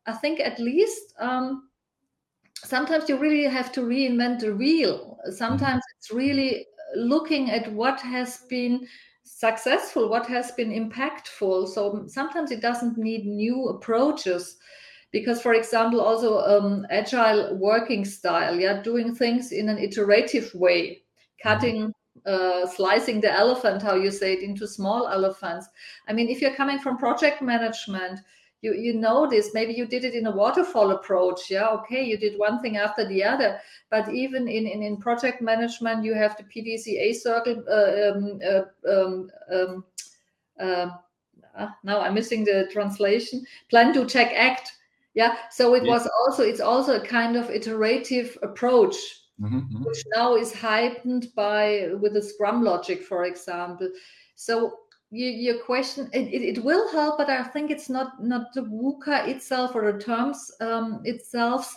I 0.07 0.13
think 0.13 0.41
at 0.41 0.59
least 0.59 1.15
um, 1.19 1.69
sometimes 2.65 3.09
you 3.09 3.17
really 3.19 3.45
have 3.45 3.73
to 3.73 3.83
reinvent 3.83 4.41
the 4.41 4.55
wheel. 4.55 5.19
Sometimes 5.31 5.83
mm-hmm. 5.83 5.99
it's 5.99 6.11
really 6.13 6.67
looking 6.97 7.51
at 7.51 7.73
what 7.73 8.01
has 8.01 8.39
been 8.49 8.87
successful, 9.23 10.09
what 10.09 10.27
has 10.27 10.53
been 10.53 10.71
impactful. 10.71 11.69
So 11.69 12.05
sometimes 12.07 12.51
it 12.51 12.61
doesn't 12.61 12.99
need 12.99 13.27
new 13.27 13.69
approaches 13.69 14.57
because 15.13 15.43
for 15.43 15.55
example 15.55 16.01
also 16.01 16.39
um, 16.39 16.87
agile 16.89 17.57
working 17.57 18.05
style 18.05 18.59
yeah 18.61 18.81
doing 18.81 19.13
things 19.13 19.51
in 19.51 19.69
an 19.69 19.77
iterative 19.77 20.55
way 20.55 20.83
mm-hmm. 20.91 21.49
cutting 21.49 21.93
uh, 22.27 22.67
slicing 22.67 23.21
the 23.21 23.33
elephant, 23.33 23.83
how 23.83 23.95
you 23.95 24.11
say 24.11 24.35
it, 24.35 24.43
into 24.43 24.67
small 24.67 25.09
elephants. 25.09 25.67
I 26.09 26.13
mean, 26.13 26.29
if 26.29 26.41
you're 26.41 26.55
coming 26.55 26.79
from 26.79 26.99
project 26.99 27.41
management, 27.41 28.21
you 28.63 28.75
you 28.75 28.95
know 28.95 29.29
this. 29.29 29.55
Maybe 29.55 29.73
you 29.73 29.87
did 29.87 30.05
it 30.05 30.15
in 30.15 30.27
a 30.27 30.31
waterfall 30.31 30.91
approach. 30.91 31.51
Yeah, 31.51 31.69
okay, 31.69 32.03
you 32.03 32.17
did 32.17 32.39
one 32.39 32.61
thing 32.61 32.77
after 32.77 33.07
the 33.07 33.25
other. 33.25 33.61
But 33.91 34.13
even 34.13 34.49
in 34.49 34.67
in, 34.67 34.83
in 34.83 34.97
project 34.97 35.41
management, 35.41 36.05
you 36.05 36.15
have 36.15 36.37
the 36.37 36.45
PDCA 36.45 37.15
circle. 37.15 37.63
Uh, 37.69 38.11
um, 38.11 38.41
uh, 38.45 38.91
um, 38.91 39.31
um, 39.51 39.85
uh, 40.61 40.91
ah, 41.57 41.77
now 41.83 42.01
I'm 42.01 42.15
missing 42.15 42.45
the 42.45 42.69
translation. 42.73 43.45
Plan, 43.71 43.93
do, 43.93 44.07
check, 44.07 44.33
act. 44.35 44.73
Yeah. 45.15 45.37
So 45.51 45.75
it 45.75 45.85
yeah. 45.85 45.93
was 45.93 46.09
also 46.21 46.43
it's 46.43 46.61
also 46.61 47.01
a 47.01 47.07
kind 47.07 47.37
of 47.37 47.51
iterative 47.51 48.37
approach 48.43 48.95
mm-hmm, 49.41 49.59
mm-hmm. 49.59 49.85
which 49.85 50.05
now 50.15 50.37
is 50.37 50.53
heightened 50.53 51.29
by 51.35 51.89
with 52.01 52.15
the 52.15 52.23
Scrum 52.23 52.63
logic, 52.63 53.03
for 53.03 53.25
example. 53.25 53.91
So 54.35 54.80
you, 55.11 55.27
your 55.27 55.59
question 55.65 56.09
it, 56.13 56.29
it, 56.33 56.65
will 56.65 56.91
help, 56.93 57.19
but 57.19 57.29
I 57.29 57.43
think 57.43 57.71
it's 57.71 57.89
not 57.89 58.23
not 58.23 58.53
the 58.55 58.63
VUCA 58.63 59.29
itself 59.29 59.75
or 59.75 59.93
the 59.93 59.99
terms 59.99 60.51
um, 60.61 61.01
itself 61.05 61.75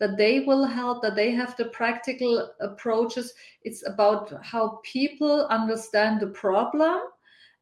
that 0.00 0.16
they 0.16 0.40
will 0.40 0.64
help 0.64 1.02
that 1.02 1.16
they 1.16 1.30
have 1.30 1.56
the 1.56 1.66
practical 1.66 2.50
approaches. 2.60 3.32
It's 3.62 3.86
about 3.86 4.32
how 4.42 4.80
people 4.82 5.46
understand 5.46 6.20
the 6.20 6.26
problem 6.26 7.00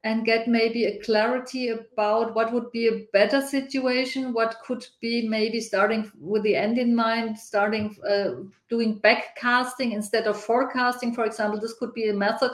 and 0.05 0.25
get 0.25 0.49
maybe 0.49 0.87
a 0.87 0.99
clarity 1.01 1.69
about 1.69 2.35
what 2.35 2.53
would 2.53 2.73
be 2.73 2.89
a 2.89 3.07
better 3.13 3.41
situation 3.41 4.33
what 4.33 4.57
could 4.67 4.85
be 5.01 5.29
maybe 5.29 5.61
starting 5.61 6.11
with 6.19 6.43
the 6.43 6.57
end 6.57 6.77
in 6.77 6.93
mind 6.95 7.39
starting 7.39 7.97
uh, 8.09 8.31
doing 8.69 9.01
backcasting 9.01 9.93
instead 9.93 10.27
of 10.27 10.41
forecasting 10.41 11.15
for 11.15 11.25
example. 11.25 11.61
This 11.61 11.75
could 11.79 11.95
be 11.95 12.09
a 12.09 12.15
method 12.15 12.51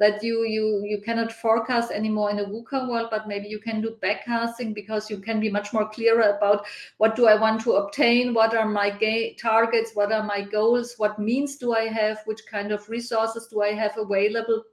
that 0.00 0.24
you 0.24 0.44
you 0.44 0.82
you 0.84 1.00
cannot 1.00 1.32
forecast 1.32 1.92
anymore 1.92 2.30
in 2.30 2.40
a 2.40 2.44
VUCA 2.44 2.88
world, 2.88 3.08
but 3.12 3.28
maybe 3.28 3.46
you 3.46 3.60
can 3.60 3.80
do 3.80 3.96
backcasting 4.02 4.74
because 4.74 5.08
you 5.08 5.18
can 5.18 5.38
be 5.38 5.50
much 5.50 5.72
more 5.72 5.88
clearer 5.88 6.36
about 6.36 6.66
what 6.96 7.14
do 7.14 7.28
I 7.28 7.36
want 7.36 7.60
to 7.62 7.74
obtain, 7.74 8.34
what 8.34 8.54
are 8.54 8.68
my 8.68 8.90
ga- 8.90 9.34
targets, 9.34 9.92
what 9.94 10.10
are 10.10 10.24
my 10.24 10.42
goals, 10.42 10.94
what 10.96 11.20
means 11.20 11.56
do 11.56 11.74
I 11.74 11.86
have, 12.00 12.18
which 12.24 12.44
kind 12.50 12.72
of 12.72 12.88
resources 12.88 13.46
do 13.46 13.62
I 13.62 13.72
have 13.74 13.96
available 13.96 14.64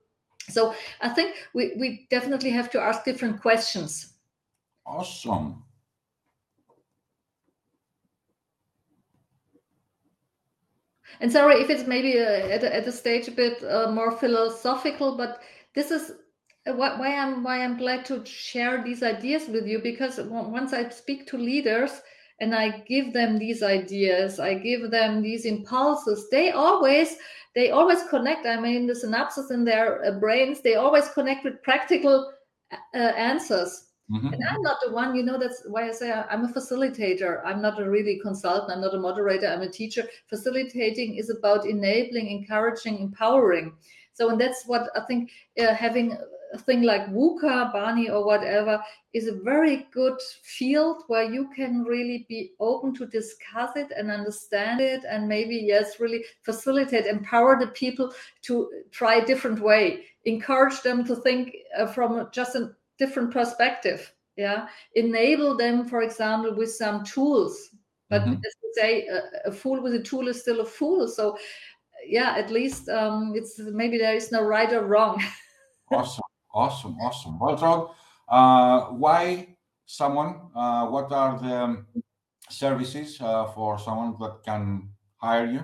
so 0.49 0.73
I 1.01 1.09
think 1.09 1.35
we, 1.53 1.73
we 1.77 2.07
definitely 2.09 2.51
have 2.51 2.71
to 2.71 2.81
ask 2.81 3.03
different 3.03 3.41
questions. 3.41 4.13
Awesome. 4.85 5.63
And 11.19 11.31
sorry 11.31 11.61
if 11.61 11.69
it's 11.69 11.87
maybe 11.87 12.19
uh, 12.19 12.23
at, 12.23 12.63
a, 12.63 12.75
at 12.75 12.93
stage 12.93 13.27
a 13.27 13.31
bit 13.31 13.63
uh, 13.63 13.91
more 13.91 14.11
philosophical, 14.11 15.17
but 15.17 15.41
this 15.73 15.91
is 15.91 16.11
uh, 16.67 16.73
why 16.73 17.15
I'm 17.15 17.43
why 17.43 17.63
I'm 17.63 17.77
glad 17.77 18.05
to 18.05 18.25
share 18.25 18.83
these 18.83 19.03
ideas 19.03 19.47
with 19.47 19.65
you 19.67 19.79
because 19.79 20.19
once 20.19 20.73
I 20.73 20.89
speak 20.89 21.27
to 21.27 21.37
leaders 21.37 22.01
and 22.39 22.53
I 22.53 22.79
give 22.87 23.13
them 23.13 23.39
these 23.39 23.63
ideas, 23.63 24.39
I 24.39 24.53
give 24.55 24.91
them 24.91 25.21
these 25.21 25.45
impulses, 25.45 26.27
they 26.29 26.51
always 26.51 27.17
they 27.55 27.71
always 27.71 28.03
connect. 28.03 28.45
I 28.45 28.59
mean, 28.59 28.85
the 28.85 28.93
synapses 28.93 29.49
in 29.49 29.65
their 29.65 30.05
uh, 30.05 30.19
brains, 30.19 30.61
they 30.61 30.75
always 30.75 31.09
connect 31.09 31.43
with 31.43 31.63
practical 31.63 32.31
uh, 32.71 32.97
answers. 32.97 33.86
Mm-hmm. 34.11 34.33
And 34.33 34.43
I'm 34.49 34.61
not 34.61 34.77
the 34.85 34.91
one, 34.91 35.15
you 35.15 35.23
know, 35.23 35.37
that's 35.37 35.63
why 35.67 35.89
I 35.89 35.91
say 35.91 36.11
I'm 36.11 36.45
a 36.45 36.53
facilitator. 36.53 37.41
I'm 37.45 37.61
not 37.61 37.81
a 37.81 37.89
really 37.89 38.19
consultant. 38.19 38.71
I'm 38.71 38.81
not 38.81 38.95
a 38.95 38.99
moderator. 38.99 39.47
I'm 39.47 39.63
a 39.63 39.69
teacher. 39.69 40.07
Facilitating 40.27 41.15
is 41.15 41.29
about 41.29 41.65
enabling, 41.65 42.27
encouraging, 42.29 42.99
empowering. 42.99 43.73
So, 44.13 44.29
and 44.29 44.39
that's 44.39 44.65
what 44.65 44.89
I 44.95 45.01
think 45.01 45.31
uh, 45.59 45.73
having 45.73 46.17
a 46.53 46.57
thing 46.57 46.83
like 46.83 47.07
VUCA, 47.07 47.73
BANI, 47.73 48.09
or 48.09 48.25
whatever 48.25 48.81
is 49.13 49.27
a 49.27 49.41
very 49.43 49.87
good 49.91 50.17
field 50.43 51.03
where 51.07 51.23
you 51.23 51.49
can 51.53 51.83
really 51.83 52.25
be 52.29 52.51
open 52.61 52.93
to 52.95 53.05
discuss 53.07 53.75
it 53.75 53.91
and 53.97 54.09
understand 54.09 54.79
it, 54.79 55.03
and 55.03 55.27
maybe 55.27 55.57
yes, 55.57 55.99
really 55.99 56.23
facilitate, 56.43 57.05
empower 57.05 57.59
the 57.59 57.67
people 57.67 58.13
to 58.43 58.69
try 58.91 59.15
a 59.15 59.25
different 59.25 59.59
way, 59.59 60.05
encourage 60.25 60.81
them 60.81 61.03
to 61.05 61.15
think 61.17 61.55
uh, 61.77 61.85
from 61.85 62.29
just 62.31 62.55
a 62.55 62.71
different 62.99 63.31
perspective. 63.31 64.13
Yeah, 64.35 64.67
enable 64.95 65.57
them, 65.57 65.85
for 65.85 66.01
example, 66.03 66.53
with 66.55 66.71
some 66.71 67.03
tools. 67.03 67.69
But 68.09 68.21
mm-hmm. 68.21 68.33
as 68.33 68.55
we 68.63 68.71
say, 68.73 69.07
a, 69.07 69.49
a 69.49 69.51
fool 69.51 69.81
with 69.81 69.93
a 69.95 70.01
tool 70.01 70.27
is 70.27 70.41
still 70.41 70.61
a 70.61 70.65
fool. 70.65 71.07
So 71.07 71.37
yeah, 72.05 72.35
at 72.37 72.51
least 72.51 72.87
um, 72.89 73.33
it's 73.35 73.59
maybe 73.59 73.97
there 73.97 74.15
is 74.15 74.31
no 74.31 74.43
right 74.43 74.71
or 74.71 74.85
wrong. 74.85 75.23
awesome. 75.91 76.23
Awesome, 76.53 76.97
awesome. 76.99 77.37
Well, 77.37 77.95
uh, 78.27 78.85
why 78.93 79.57
someone? 79.85 80.49
Uh, 80.55 80.87
what 80.87 81.11
are 81.11 81.37
the 81.37 81.85
services 82.49 83.21
uh, 83.21 83.45
for 83.53 83.77
someone 83.77 84.15
that 84.19 84.41
can 84.43 84.89
hire 85.17 85.45
you? 85.45 85.61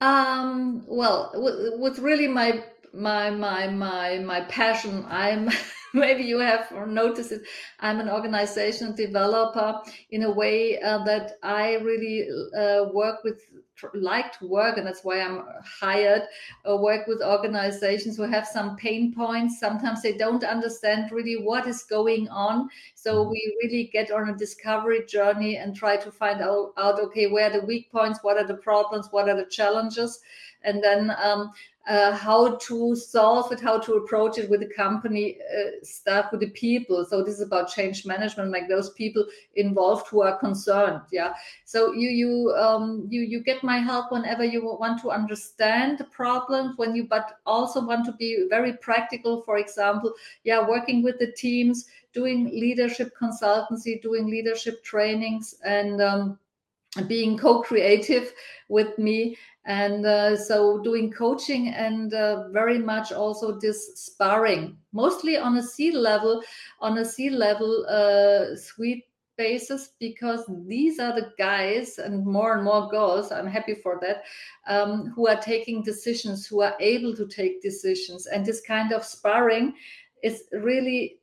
Um, 0.00 0.84
well, 0.86 1.30
with, 1.34 1.78
with 1.78 1.98
really 1.98 2.26
my 2.26 2.64
my 2.96 3.30
my 3.30 3.68
my 3.68 4.18
my 4.18 4.40
passion, 4.42 5.04
I'm 5.08 5.50
maybe 5.94 6.24
you 6.24 6.38
have 6.38 6.70
noticed 6.88 7.32
it. 7.32 7.42
I'm 7.80 8.00
an 8.00 8.08
organizational 8.08 8.94
developer 8.94 9.80
in 10.10 10.22
a 10.24 10.30
way 10.30 10.80
uh, 10.80 11.04
that 11.04 11.38
I 11.42 11.74
really 11.74 12.28
uh, 12.58 12.86
work 12.92 13.22
with 13.24 13.40
like 13.94 14.38
to 14.38 14.46
work 14.46 14.78
and 14.78 14.86
that's 14.86 15.04
why 15.04 15.20
i'm 15.20 15.44
hired 15.80 16.22
or 16.64 16.82
work 16.82 17.06
with 17.06 17.20
organizations 17.22 18.16
who 18.16 18.22
have 18.22 18.46
some 18.46 18.76
pain 18.76 19.14
points. 19.14 19.60
Sometimes 19.60 20.02
they 20.02 20.16
don't 20.16 20.44
understand 20.44 21.10
really 21.12 21.42
what 21.42 21.66
is 21.66 21.82
going 21.82 22.28
on. 22.28 22.68
So 22.94 23.16
mm-hmm. 23.16 23.30
we 23.30 23.56
really 23.62 23.90
get 23.92 24.10
on 24.10 24.30
a 24.30 24.36
discovery 24.36 25.04
journey 25.06 25.56
and 25.58 25.76
try 25.76 25.96
to 25.98 26.10
find 26.10 26.40
out, 26.40 26.72
out 26.78 26.98
okay 27.00 27.26
where 27.26 27.50
are 27.50 27.60
the 27.60 27.66
weak 27.66 27.92
points? 27.92 28.20
What 28.22 28.38
are 28.38 28.46
the 28.46 28.54
problems? 28.54 29.08
What 29.10 29.28
are 29.28 29.36
the 29.36 29.50
challenges? 29.50 30.20
And 30.62 30.82
then 30.82 31.14
um, 31.22 31.52
uh, 31.86 32.12
how 32.12 32.56
to 32.56 32.96
solve 32.96 33.52
it, 33.52 33.60
how 33.60 33.78
to 33.78 33.94
approach 33.94 34.38
it 34.38 34.50
with 34.50 34.60
the 34.60 34.74
company 34.74 35.38
uh, 35.56 35.70
staff, 35.82 36.32
with 36.32 36.40
the 36.40 36.50
people. 36.50 37.04
So 37.08 37.22
this 37.22 37.34
is 37.34 37.42
about 37.42 37.68
change 37.68 38.04
management, 38.04 38.50
like 38.50 38.68
those 38.68 38.90
people 38.90 39.24
involved 39.54 40.08
who 40.08 40.22
are 40.22 40.36
concerned. 40.38 41.02
Yeah. 41.12 41.34
So 41.64 41.92
you 41.92 42.08
you 42.08 42.54
um, 42.56 43.06
you 43.08 43.20
you 43.22 43.40
get 43.40 43.62
my 43.62 43.78
help 43.78 44.10
whenever 44.10 44.44
you 44.44 44.64
want 44.64 45.00
to 45.02 45.10
understand 45.10 45.98
the 45.98 46.04
problems, 46.04 46.76
when 46.76 46.96
you 46.96 47.04
but 47.04 47.38
also 47.46 47.80
want 47.84 48.04
to 48.06 48.12
be 48.12 48.46
very 48.50 48.72
practical. 48.74 49.42
For 49.42 49.58
example, 49.58 50.12
yeah, 50.44 50.66
working 50.66 51.02
with 51.02 51.18
the 51.18 51.32
teams 51.32 51.86
doing 52.12 52.46
leadership 52.46 53.12
consultancy, 53.20 54.00
doing 54.02 54.26
leadership 54.26 54.82
trainings, 54.82 55.54
and 55.64 56.00
um, 56.00 56.38
being 57.02 57.36
co-creative 57.38 58.32
with 58.68 58.96
me 58.98 59.36
and 59.66 60.06
uh, 60.06 60.36
so 60.36 60.80
doing 60.82 61.10
coaching 61.10 61.68
and 61.68 62.14
uh, 62.14 62.48
very 62.50 62.78
much 62.78 63.12
also 63.12 63.58
this 63.58 63.92
sparring 63.96 64.76
mostly 64.92 65.36
on 65.36 65.56
a 65.56 65.62
C-level 65.62 66.42
on 66.80 66.98
a 66.98 67.04
C-level 67.04 67.86
uh, 67.88 68.56
suite 68.56 69.04
basis 69.36 69.90
because 70.00 70.48
these 70.66 70.98
are 70.98 71.14
the 71.14 71.30
guys 71.36 71.98
and 71.98 72.24
more 72.24 72.54
and 72.54 72.64
more 72.64 72.88
girls 72.88 73.30
i'm 73.30 73.46
happy 73.46 73.74
for 73.74 73.98
that 74.00 74.22
um, 74.66 75.12
who 75.14 75.28
are 75.28 75.40
taking 75.40 75.82
decisions 75.82 76.46
who 76.46 76.62
are 76.62 76.74
able 76.80 77.14
to 77.14 77.26
take 77.26 77.62
decisions. 77.62 78.26
And 78.26 78.44
this 78.44 78.60
kind 78.60 78.92
of 78.92 79.04
sparring 79.04 79.74
is 80.22 80.44
really 80.52 81.18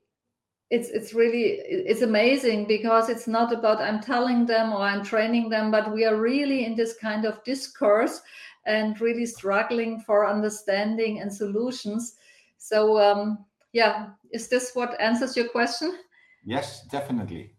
it's 0.73 0.89
it's 0.89 1.13
really 1.13 1.61
it's 1.91 2.01
amazing 2.01 2.65
because 2.65 3.07
it's 3.07 3.27
not 3.27 3.53
about 3.53 3.79
i'm 3.79 4.01
telling 4.01 4.43
them 4.47 4.73
or 4.73 4.79
i'm 4.79 5.03
training 5.03 5.47
them 5.47 5.69
but 5.69 5.93
we 5.93 6.03
are 6.03 6.15
really 6.15 6.65
in 6.65 6.75
this 6.75 6.95
kind 6.97 7.25
of 7.25 7.43
discourse 7.43 8.21
and 8.65 8.99
really 8.99 9.25
struggling 9.25 9.99
for 9.99 10.25
understanding 10.27 11.19
and 11.19 11.31
solutions. 11.31 12.15
So 12.57 12.99
um, 12.99 13.45
yeah 13.71 14.07
is 14.31 14.47
this 14.47 14.71
what 14.73 14.99
answers 14.99 15.37
your 15.37 15.49
question? 15.49 15.99
Yes 16.43 16.87
definitely. 16.89 17.53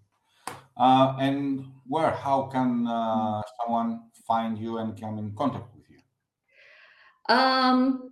Uh, 0.76 1.14
and 1.20 1.66
where 1.86 2.10
how 2.10 2.48
can 2.52 2.86
uh, 2.88 3.42
someone 3.60 4.10
find 4.26 4.58
you 4.58 4.78
and 4.78 5.00
come 5.00 5.18
in 5.18 5.30
contact 5.36 5.68
with 5.76 5.86
you? 5.88 6.00
Um 7.34 8.10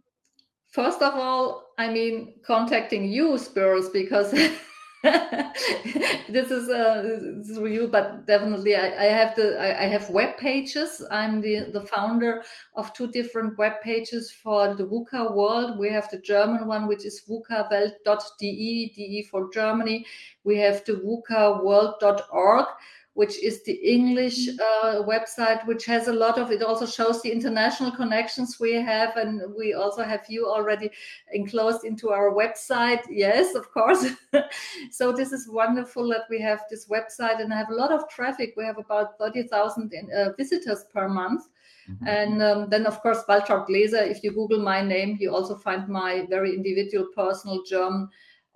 first 0.71 1.03
of 1.03 1.15
all 1.15 1.75
i 1.79 1.87
mean 1.87 2.33
contacting 2.47 3.05
you 3.05 3.33
Spiros 3.33 3.93
because 3.93 4.33
this 6.29 6.53
is 6.53 6.69
uh, 6.69 7.03
this 7.39 7.49
is 7.49 7.59
you, 7.59 7.89
but 7.89 8.25
definitely 8.25 8.77
I, 8.77 9.07
I 9.07 9.07
have 9.07 9.35
the 9.35 9.59
I, 9.59 9.83
I, 9.83 9.87
have 9.89 10.09
web 10.11 10.37
pages. 10.37 11.05
I'm 11.11 11.41
the 11.41 11.71
the 11.73 11.81
founder 11.81 12.45
of 12.77 12.93
two 12.93 13.09
different 13.09 13.59
web 13.59 13.81
pages 13.83 14.31
for 14.31 14.77
the 14.77 14.85
VUCA 14.85 15.35
world. 15.35 15.77
We 15.77 15.91
have 15.91 16.09
the 16.11 16.19
German 16.19 16.69
one, 16.69 16.87
which 16.87 17.05
is 17.05 17.21
VUCAWelt.de, 17.29 18.93
de 18.95 19.23
for 19.29 19.51
Germany. 19.53 20.07
We 20.45 20.57
have 20.59 20.85
the 20.85 20.93
VUCAworld.org 20.93 22.67
which 23.15 23.43
is 23.43 23.63
the 23.65 23.73
English 23.73 24.49
mm-hmm. 24.49 24.87
uh, 24.87 25.03
website, 25.05 25.67
which 25.67 25.85
has 25.85 26.09
a 26.09 26.13
lot 26.13 26.39
of 26.39 26.51
it. 26.51 26.63
Also 26.63 26.87
shows 26.87 27.21
the 27.21 27.31
international 27.31 27.91
connections 27.91 28.59
we 28.59 28.73
have, 28.73 29.17
and 29.17 29.43
we 29.57 29.75
also 29.75 30.03
have 30.03 30.25
you 30.29 30.47
already 30.47 30.91
enclosed 31.33 31.85
into 31.85 32.11
our 32.11 32.33
website. 32.33 33.03
Yes, 33.11 33.55
of 33.55 33.71
course. 33.71 34.07
so 34.91 35.13
this 35.13 35.33
is 35.33 35.49
wonderful 35.49 36.09
that 36.09 36.25
we 36.31 36.41
have 36.41 36.61
this 36.71 36.89
website, 36.89 37.41
and 37.41 37.53
I 37.53 37.59
have 37.59 37.71
a 37.71 37.75
lot 37.75 37.93
of 37.93 38.09
traffic. 38.09 38.55
We 38.57 38.65
have 38.65 38.79
about 38.79 39.19
thirty 39.19 39.43
thousand 39.43 39.93
uh, 40.17 40.33
visitors 40.39 40.85
per 40.93 41.09
month. 41.09 41.43
Mm-hmm. 41.91 42.07
And 42.07 42.43
um, 42.43 42.71
then, 42.71 42.87
of 42.87 43.01
course, 43.03 43.25
Waltraud 43.29 43.67
Glaeser. 43.67 44.09
If 44.09 44.23
you 44.23 44.31
Google 44.31 44.63
my 44.63 44.83
name, 44.83 45.19
you 45.21 45.35
also 45.35 45.57
find 45.57 45.89
my 45.89 46.27
very 46.31 46.55
individual, 46.55 47.09
personal 47.15 47.63
German 47.65 48.09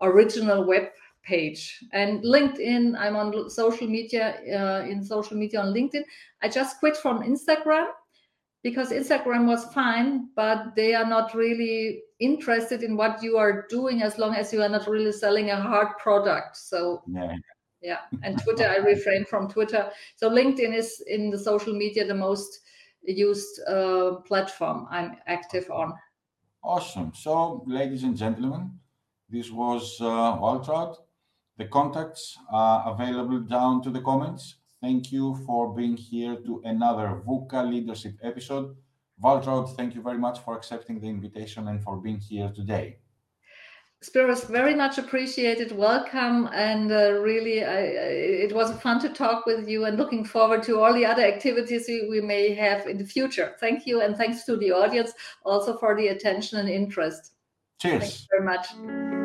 original 0.02 0.64
web 0.64 0.88
page. 1.26 1.84
And 1.92 2.22
linkedin 2.22 2.96
i'm 2.98 3.16
on 3.16 3.50
social 3.50 3.88
media 3.88 4.36
uh, 4.58 4.86
in 4.88 5.04
social 5.04 5.36
media 5.36 5.60
on 5.60 5.74
linkedin. 5.74 6.04
I 6.42 6.48
just 6.48 6.78
quit 6.78 6.96
from 6.96 7.22
instagram 7.22 7.88
because 8.62 8.90
instagram 8.90 9.46
was 9.46 9.64
fine 9.74 10.28
but 10.36 10.74
they 10.76 10.94
are 10.94 11.06
not 11.06 11.34
really 11.34 12.02
interested 12.20 12.82
in 12.82 12.96
what 12.96 13.22
you 13.22 13.36
are 13.36 13.66
doing 13.68 14.02
as 14.02 14.18
long 14.18 14.34
as 14.34 14.52
you 14.52 14.62
are 14.62 14.68
not 14.68 14.86
really 14.86 15.12
selling 15.12 15.50
a 15.50 15.60
hard 15.60 15.88
product. 15.98 16.56
So 16.56 17.02
yeah, 17.06 17.34
yeah. 17.82 18.00
and 18.22 18.40
twitter 18.42 18.68
i 18.68 18.76
refrain 18.76 19.24
from 19.24 19.48
twitter. 19.48 19.90
So 20.16 20.30
linkedin 20.30 20.74
is 20.74 21.02
in 21.06 21.30
the 21.30 21.38
social 21.38 21.74
media 21.74 22.06
the 22.06 22.14
most 22.14 22.60
used 23.02 23.60
uh, 23.68 24.16
platform 24.26 24.86
i'm 24.90 25.16
active 25.26 25.70
on. 25.70 25.92
Awesome. 26.62 27.12
So 27.14 27.64
ladies 27.66 28.02
and 28.04 28.16
gentlemen 28.16 28.70
this 29.28 29.50
was 29.50 30.00
uh, 30.00 30.38
Waltraud 30.38 30.96
the 31.58 31.66
contacts 31.66 32.36
are 32.52 32.92
available 32.92 33.40
down 33.40 33.82
to 33.82 33.90
the 33.90 34.00
comments. 34.00 34.56
Thank 34.82 35.10
you 35.10 35.36
for 35.46 35.74
being 35.74 35.96
here 35.96 36.36
to 36.44 36.60
another 36.64 37.22
VUCA 37.26 37.68
leadership 37.68 38.16
episode. 38.22 38.76
Waltraud, 39.22 39.74
thank 39.76 39.94
you 39.94 40.02
very 40.02 40.18
much 40.18 40.40
for 40.40 40.54
accepting 40.56 41.00
the 41.00 41.08
invitation 41.08 41.68
and 41.68 41.82
for 41.82 41.96
being 41.96 42.18
here 42.18 42.52
today. 42.54 42.98
Spiros, 44.04 44.46
very 44.46 44.74
much 44.74 44.98
appreciated. 44.98 45.72
Welcome, 45.72 46.50
and 46.52 46.92
uh, 46.92 47.12
really, 47.12 47.64
I, 47.64 47.78
it 47.78 48.54
was 48.54 48.70
fun 48.82 49.00
to 49.00 49.08
talk 49.08 49.46
with 49.46 49.66
you. 49.66 49.86
And 49.86 49.96
looking 49.96 50.22
forward 50.22 50.62
to 50.64 50.80
all 50.80 50.92
the 50.92 51.06
other 51.06 51.22
activities 51.22 51.86
we, 51.88 52.06
we 52.08 52.20
may 52.20 52.54
have 52.54 52.86
in 52.86 52.98
the 52.98 53.06
future. 53.06 53.56
Thank 53.58 53.86
you, 53.86 54.02
and 54.02 54.14
thanks 54.14 54.44
to 54.44 54.58
the 54.58 54.70
audience 54.70 55.12
also 55.44 55.78
for 55.78 55.96
the 55.96 56.08
attention 56.08 56.58
and 56.58 56.68
interest. 56.68 57.32
Cheers. 57.80 58.02
Thank 58.02 58.20
you 58.20 58.26
very 58.30 58.44
much. 58.44 59.15